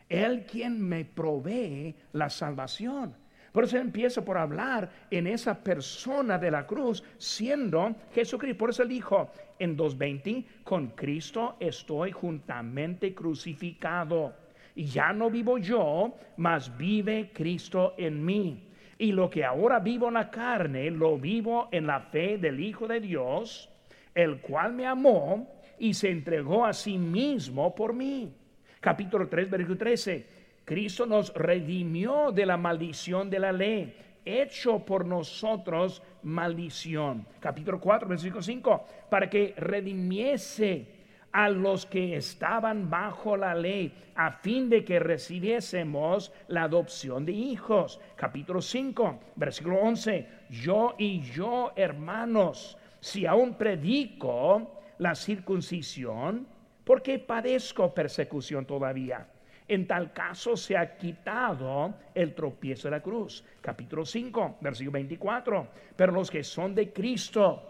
Él 0.08 0.46
quien 0.46 0.80
me 0.80 1.04
provee 1.04 1.94
la 2.12 2.30
salvación. 2.30 3.14
Por 3.52 3.64
eso 3.64 3.76
empieza 3.76 4.24
por 4.24 4.36
hablar 4.36 4.90
en 5.10 5.26
esa 5.28 5.62
persona 5.62 6.38
de 6.38 6.50
la 6.50 6.66
cruz, 6.66 7.04
siendo 7.18 7.94
Jesucristo. 8.12 8.58
Por 8.58 8.70
eso 8.70 8.82
él 8.82 8.88
dijo 8.88 9.30
en 9.58 9.76
2.20, 9.76 10.44
con 10.64 10.88
Cristo 10.88 11.56
estoy 11.60 12.10
juntamente 12.10 13.14
crucificado 13.14 14.34
ya 14.74 15.12
no 15.12 15.30
vivo 15.30 15.58
yo, 15.58 16.14
mas 16.36 16.76
vive 16.76 17.30
Cristo 17.32 17.94
en 17.96 18.24
mí. 18.24 18.68
Y 18.98 19.12
lo 19.12 19.30
que 19.30 19.44
ahora 19.44 19.80
vivo 19.80 20.08
en 20.08 20.14
la 20.14 20.30
carne, 20.30 20.90
lo 20.90 21.18
vivo 21.18 21.68
en 21.72 21.86
la 21.86 22.00
fe 22.00 22.38
del 22.38 22.60
Hijo 22.60 22.86
de 22.88 23.00
Dios, 23.00 23.70
el 24.14 24.40
cual 24.40 24.72
me 24.72 24.86
amó 24.86 25.60
y 25.78 25.94
se 25.94 26.10
entregó 26.10 26.64
a 26.64 26.72
sí 26.72 26.98
mismo 26.98 27.74
por 27.74 27.92
mí. 27.92 28.32
Capítulo 28.80 29.28
3, 29.28 29.50
versículo 29.50 29.78
13. 29.78 30.26
Cristo 30.64 31.06
nos 31.06 31.32
redimió 31.34 32.32
de 32.32 32.46
la 32.46 32.56
maldición 32.56 33.28
de 33.28 33.38
la 33.38 33.52
ley, 33.52 33.94
hecho 34.24 34.78
por 34.78 35.04
nosotros 35.04 36.02
maldición. 36.22 37.26
Capítulo 37.40 37.78
4, 37.80 38.08
versículo 38.08 38.42
5. 38.42 38.84
Para 39.10 39.28
que 39.28 39.54
redimiese 39.56 40.86
a 41.34 41.48
los 41.48 41.84
que 41.84 42.14
estaban 42.16 42.88
bajo 42.88 43.36
la 43.36 43.56
ley, 43.56 43.92
a 44.14 44.30
fin 44.30 44.70
de 44.70 44.84
que 44.84 45.00
recibiésemos 45.00 46.32
la 46.46 46.62
adopción 46.62 47.26
de 47.26 47.32
hijos. 47.32 48.00
Capítulo 48.14 48.62
5, 48.62 49.18
versículo 49.34 49.80
11. 49.80 50.28
Yo 50.48 50.94
y 50.96 51.22
yo, 51.22 51.72
hermanos, 51.74 52.78
si 53.00 53.26
aún 53.26 53.54
predico 53.54 54.80
la 54.98 55.16
circuncisión, 55.16 56.46
¿por 56.84 57.02
qué 57.02 57.18
padezco 57.18 57.92
persecución 57.92 58.64
todavía? 58.64 59.26
En 59.66 59.88
tal 59.88 60.12
caso 60.12 60.56
se 60.56 60.76
ha 60.76 60.96
quitado 60.96 61.94
el 62.14 62.32
tropiezo 62.32 62.86
de 62.86 62.92
la 62.92 63.02
cruz. 63.02 63.44
Capítulo 63.60 64.06
5, 64.06 64.58
versículo 64.60 64.92
24. 64.92 65.66
Pero 65.96 66.12
los 66.12 66.30
que 66.30 66.44
son 66.44 66.76
de 66.76 66.92
Cristo 66.92 67.60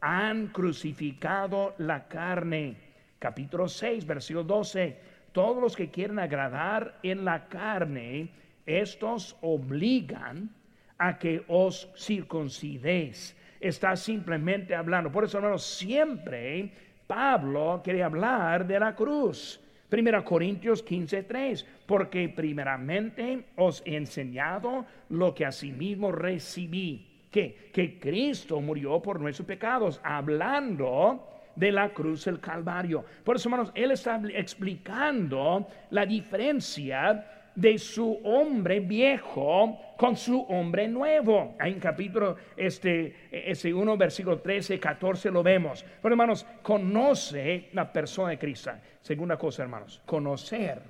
han 0.00 0.46
crucificado 0.46 1.74
la 1.76 2.08
carne. 2.08 2.89
Capítulo 3.20 3.68
6, 3.68 4.06
versículo 4.06 4.44
12. 4.44 4.96
Todos 5.32 5.62
los 5.62 5.76
que 5.76 5.90
quieren 5.90 6.18
agradar 6.18 6.98
en 7.02 7.22
la 7.22 7.48
carne, 7.48 8.30
estos 8.64 9.36
obligan 9.42 10.48
a 10.96 11.18
que 11.18 11.44
os 11.46 11.92
circuncidéis. 11.94 13.36
Está 13.60 13.94
simplemente 13.94 14.74
hablando. 14.74 15.12
Por 15.12 15.24
eso, 15.24 15.36
hermanos, 15.36 15.66
siempre 15.66 16.72
Pablo 17.06 17.82
quiere 17.84 18.02
hablar 18.02 18.66
de 18.66 18.80
la 18.80 18.94
cruz. 18.94 19.60
Primera 19.90 20.24
Corintios 20.24 20.82
15:3, 20.82 21.66
porque 21.84 22.26
primeramente 22.30 23.48
os 23.56 23.82
he 23.84 23.96
enseñado 23.96 24.86
lo 25.10 25.34
que 25.34 25.44
asimismo 25.44 26.10
recibí, 26.10 27.26
que, 27.30 27.70
que 27.70 28.00
Cristo 28.00 28.62
murió 28.62 29.02
por 29.02 29.20
nuestros 29.20 29.46
pecados, 29.46 30.00
hablando 30.02 31.26
de 31.56 31.72
la 31.72 31.90
cruz 31.90 32.24
del 32.24 32.40
Calvario. 32.40 33.04
Por 33.24 33.36
eso, 33.36 33.48
hermanos, 33.48 33.72
él 33.74 33.90
está 33.90 34.20
explicando 34.34 35.66
la 35.90 36.06
diferencia 36.06 37.26
de 37.54 37.78
su 37.78 38.20
hombre 38.24 38.80
viejo 38.80 39.78
con 39.96 40.16
su 40.16 40.40
hombre 40.42 40.88
nuevo. 40.88 41.56
Ahí 41.58 41.72
en 41.72 41.80
capítulo 41.80 42.36
este, 42.56 43.14
ese 43.30 43.72
1, 43.74 43.96
versículo 43.96 44.40
13, 44.40 44.78
14 44.80 45.30
lo 45.30 45.42
vemos. 45.42 45.84
Pero 46.00 46.14
hermanos, 46.14 46.46
conoce 46.62 47.68
la 47.72 47.92
persona 47.92 48.30
de 48.30 48.38
Cristo. 48.38 48.70
Segunda 49.00 49.36
cosa, 49.36 49.62
hermanos, 49.62 50.00
conocer 50.06 50.80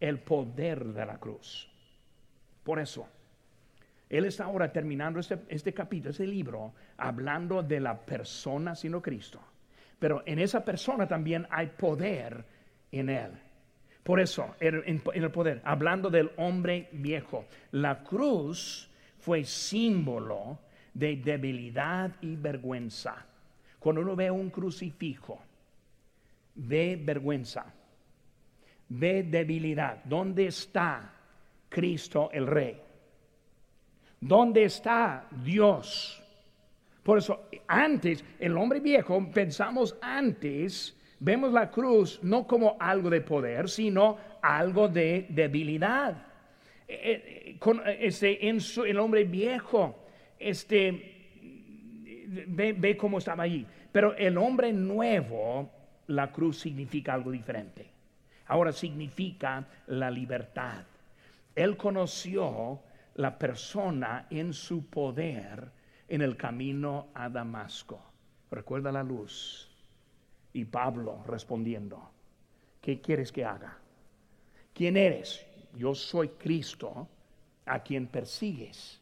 el 0.00 0.18
poder 0.18 0.84
de 0.84 1.06
la 1.06 1.18
cruz. 1.18 1.70
Por 2.62 2.78
eso, 2.78 3.08
él 4.08 4.24
está 4.24 4.44
ahora 4.44 4.72
terminando 4.72 5.20
este, 5.20 5.40
este 5.48 5.74
capítulo, 5.74 6.10
este 6.10 6.26
libro, 6.26 6.72
hablando 6.96 7.62
de 7.62 7.80
la 7.80 7.98
persona 7.98 8.74
sino 8.74 9.02
Cristo. 9.02 9.40
Pero 9.98 10.22
en 10.26 10.38
esa 10.38 10.64
persona 10.64 11.06
también 11.06 11.46
hay 11.50 11.66
poder 11.68 12.44
en 12.92 13.08
él. 13.08 13.30
Por 14.02 14.20
eso, 14.20 14.54
en, 14.60 15.02
el 15.12 15.30
poder, 15.30 15.60
hablando 15.64 16.08
del 16.08 16.30
hombre 16.36 16.88
viejo, 16.92 17.44
la 17.72 18.02
cruz 18.02 18.88
fue 19.18 19.44
símbolo 19.44 20.58
de 20.94 21.16
debilidad 21.16 22.12
y 22.22 22.36
vergüenza. 22.36 23.26
Cuando 23.78 24.00
uno 24.00 24.16
ve 24.16 24.30
un 24.30 24.50
crucifijo, 24.50 25.38
ve 26.54 26.98
vergüenza, 27.00 27.66
ve 28.88 29.24
debilidad. 29.24 30.02
¿Dónde 30.04 30.46
está 30.46 31.12
Cristo 31.68 32.30
el 32.32 32.46
Rey? 32.46 32.80
¿Dónde 34.20 34.64
está 34.64 35.26
Dios? 35.30 36.22
Por 37.08 37.16
eso, 37.16 37.48
antes, 37.68 38.22
el 38.38 38.54
hombre 38.58 38.80
viejo, 38.80 39.30
pensamos 39.32 39.96
antes 40.02 40.94
vemos 41.18 41.54
la 41.54 41.70
cruz 41.70 42.20
no 42.22 42.46
como 42.46 42.76
algo 42.78 43.08
de 43.08 43.22
poder, 43.22 43.70
sino 43.70 44.18
algo 44.42 44.88
de 44.88 45.24
debilidad. 45.30 46.26
Eh, 46.86 47.56
eh, 47.56 47.98
este, 48.00 48.46
el 48.46 48.98
hombre 48.98 49.24
viejo, 49.24 50.04
este, 50.38 52.26
ve, 52.46 52.74
ve 52.74 52.94
cómo 52.98 53.16
estaba 53.16 53.44
allí. 53.44 53.64
Pero 53.90 54.14
el 54.14 54.36
hombre 54.36 54.70
nuevo, 54.74 55.70
la 56.08 56.30
cruz 56.30 56.58
significa 56.58 57.14
algo 57.14 57.30
diferente. 57.30 57.86
Ahora 58.48 58.70
significa 58.70 59.66
la 59.86 60.10
libertad. 60.10 60.84
Él 61.54 61.74
conoció 61.78 62.82
la 63.14 63.38
persona 63.38 64.26
en 64.28 64.52
su 64.52 64.90
poder 64.90 65.77
en 66.08 66.22
el 66.22 66.36
camino 66.36 67.08
a 67.14 67.28
Damasco. 67.28 68.00
Recuerda 68.50 68.90
la 68.90 69.02
luz 69.02 69.70
y 70.52 70.64
Pablo 70.64 71.22
respondiendo, 71.26 72.10
¿qué 72.80 73.00
quieres 73.00 73.30
que 73.30 73.44
haga? 73.44 73.78
¿Quién 74.74 74.96
eres? 74.96 75.44
Yo 75.76 75.94
soy 75.94 76.28
Cristo 76.28 77.08
a 77.66 77.82
quien 77.82 78.06
persigues. 78.06 79.00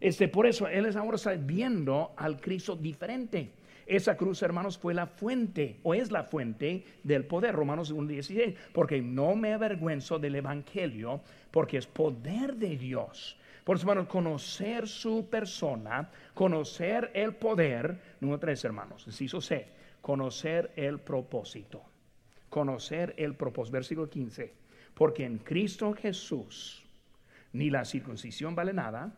Este, 0.00 0.28
por 0.28 0.46
eso 0.46 0.68
Él 0.68 0.86
es 0.86 0.96
ahora 0.96 1.16
viendo 1.38 2.12
al 2.16 2.40
Cristo 2.40 2.76
diferente. 2.76 3.52
Esa 3.86 4.16
cruz, 4.16 4.42
hermanos, 4.42 4.78
fue 4.78 4.94
la 4.94 5.06
fuente 5.06 5.78
o 5.82 5.94
es 5.94 6.10
la 6.10 6.24
fuente 6.24 6.84
del 7.02 7.24
poder. 7.24 7.54
Romanos 7.54 7.92
1.16. 7.92 8.54
Porque 8.72 9.00
no 9.00 9.34
me 9.34 9.52
avergüenzo 9.52 10.18
del 10.18 10.36
Evangelio, 10.36 11.20
porque 11.50 11.78
es 11.78 11.86
poder 11.86 12.56
de 12.56 12.76
Dios. 12.76 13.36
Por 13.64 13.76
eso, 13.76 13.88
hermanos, 13.88 14.08
conocer 14.08 14.88
su 14.88 15.28
persona, 15.30 16.10
conocer 16.34 17.10
el 17.14 17.34
poder. 17.34 18.16
Número 18.20 18.40
tres, 18.40 18.64
hermanos, 18.64 19.06
inciso 19.06 19.40
C 19.40 19.82
conocer 20.02 20.72
el 20.76 20.98
propósito. 20.98 21.82
Conocer 22.50 23.14
el 23.16 23.34
propósito. 23.34 23.72
Versículo 23.72 24.10
15. 24.10 24.52
Porque 24.92 25.24
en 25.24 25.38
Cristo 25.38 25.94
Jesús 25.94 26.84
ni 27.54 27.70
la 27.70 27.84
circuncisión 27.84 28.54
vale 28.54 28.74
nada, 28.74 29.14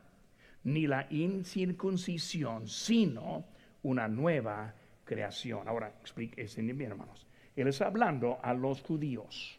ni 0.63 0.87
la 0.87 1.07
incircuncisión, 1.11 2.69
sino 2.69 3.45
una 3.83 4.07
nueva 4.07 4.75
creación. 5.05 5.67
Ahora, 5.67 5.93
explique, 6.01 6.47
bien, 6.57 6.93
hermanos. 6.93 7.27
Él 7.57 7.69
está 7.69 7.87
hablando 7.87 8.39
a 8.43 8.55
los 8.55 8.83
judíos. 8.83 9.59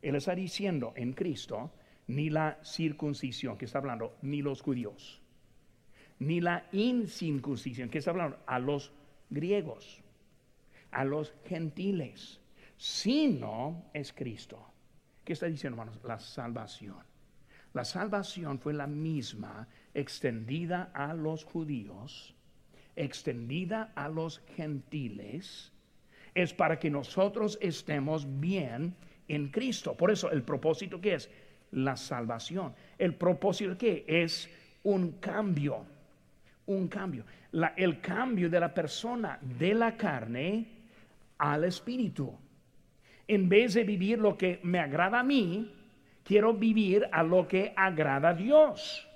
Él 0.00 0.16
está 0.16 0.34
diciendo 0.34 0.92
en 0.96 1.12
Cristo, 1.12 1.72
ni 2.06 2.30
la 2.30 2.58
circuncisión, 2.64 3.56
que 3.56 3.64
está 3.64 3.78
hablando, 3.78 4.16
ni 4.22 4.42
los 4.42 4.62
judíos, 4.62 5.20
ni 6.18 6.40
la 6.40 6.66
incircuncisión, 6.72 7.88
que 7.88 7.98
está 7.98 8.10
hablando 8.10 8.38
a 8.46 8.58
los 8.58 8.92
griegos 9.30 10.02
a 10.92 11.04
los 11.04 11.34
gentiles, 11.46 12.40
sino 12.76 13.84
es 13.92 14.12
Cristo. 14.12 14.64
¿Qué 15.24 15.32
está 15.32 15.46
diciendo, 15.46 15.80
hermanos? 15.80 16.00
La 16.04 16.20
salvación. 16.20 17.02
La 17.72 17.84
salvación 17.84 18.58
fue 18.58 18.74
la 18.74 18.86
misma 18.86 19.66
extendida 19.94 20.90
a 20.94 21.14
los 21.14 21.44
judíos, 21.44 22.34
extendida 22.94 23.92
a 23.94 24.08
los 24.08 24.40
gentiles, 24.56 25.72
es 26.34 26.52
para 26.52 26.78
que 26.78 26.90
nosotros 26.90 27.58
estemos 27.62 28.26
bien 28.40 28.94
en 29.28 29.50
Cristo. 29.50 29.96
Por 29.96 30.10
eso 30.10 30.30
el 30.30 30.42
propósito 30.42 31.00
que 31.00 31.14
es 31.14 31.30
la 31.72 31.96
salvación. 31.96 32.74
El 32.98 33.14
propósito 33.14 33.76
que 33.76 34.04
es 34.06 34.48
un 34.84 35.12
cambio, 35.12 35.84
un 36.66 36.88
cambio. 36.88 37.24
el 37.76 38.00
cambio 38.00 38.48
de 38.48 38.60
la 38.60 38.72
persona 38.72 39.38
de 39.40 39.74
la 39.74 39.96
carne 39.96 40.66
al 41.38 41.64
Espíritu. 41.64 42.32
En 43.28 43.48
vez 43.48 43.74
de 43.74 43.84
vivir 43.84 44.18
lo 44.18 44.36
que 44.36 44.60
me 44.62 44.78
agrada 44.78 45.20
a 45.20 45.22
mí, 45.22 45.70
quiero 46.24 46.54
vivir 46.54 47.06
a 47.12 47.22
lo 47.22 47.46
que 47.46 47.72
agrada 47.76 48.30
a 48.30 48.34
Dios. 48.34 49.06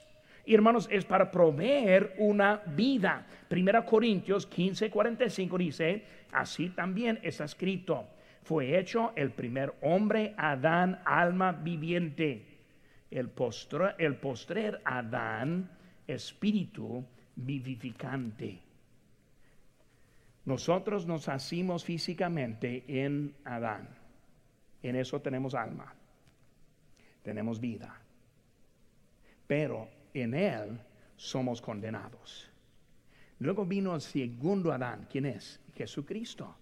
Y 0.44 0.54
hermanos, 0.54 0.88
es 0.90 1.04
para 1.04 1.30
proveer 1.30 2.14
una 2.18 2.62
vida. 2.66 3.26
Primera 3.48 3.84
Corintios 3.84 4.46
15, 4.46 4.90
45 4.90 5.59
dice, 5.59 6.04
así 6.32 6.68
también 6.70 7.18
está 7.22 7.44
escrito, 7.44 8.07
fue 8.47 8.78
hecho 8.78 9.12
el 9.16 9.32
primer 9.32 9.74
hombre, 9.82 10.32
Adán, 10.38 11.03
alma 11.05 11.51
viviente. 11.51 12.47
El, 13.11 13.32
el 13.99 14.16
postrer 14.16 14.80
Adán, 14.84 15.68
espíritu 16.07 17.05
vivificante. 17.34 18.61
Nosotros 20.44 21.07
nos 21.07 21.28
hacimos 21.28 21.84
físicamente 21.84 22.84
en 22.86 23.34
Adán. 23.44 23.88
En 24.80 24.94
eso 24.94 25.20
tenemos 25.20 25.57
alma. 25.57 25.92
Tenemos 27.24 27.59
vida. 27.59 28.01
Pero 29.49 29.88
en 30.14 30.34
él 30.34 30.80
somos 31.16 31.61
condenados. 31.61 32.49
Luego 33.40 33.66
vino 33.66 33.92
el 33.92 34.01
segundo 34.01 34.72
Adán. 34.72 35.09
¿Quién 35.11 35.26
es? 35.26 35.61
Jesucristo. 35.74 36.55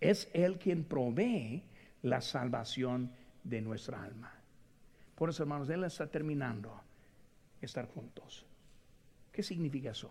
Es 0.00 0.28
él 0.32 0.58
quien 0.58 0.84
provee 0.84 1.62
la 2.02 2.20
salvación 2.20 3.12
de 3.44 3.60
nuestra 3.60 4.02
alma. 4.02 4.32
Por 5.14 5.30
eso, 5.30 5.42
hermanos, 5.42 5.68
él 5.68 5.84
está 5.84 6.06
terminando 6.06 6.80
estar 7.60 7.86
juntos. 7.88 8.46
¿Qué 9.32 9.42
significa 9.42 9.90
eso? 9.90 10.10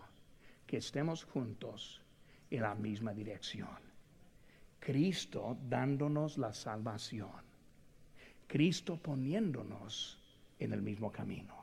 Que 0.66 0.78
estemos 0.78 1.24
juntos 1.24 2.02
en 2.50 2.62
la 2.62 2.74
misma 2.74 3.14
dirección. 3.14 3.88
Cristo 4.78 5.58
dándonos 5.68 6.38
la 6.38 6.52
salvación. 6.52 7.30
Cristo 8.46 8.96
poniéndonos 8.96 10.18
en 10.58 10.72
el 10.72 10.82
mismo 10.82 11.10
camino. 11.10 11.54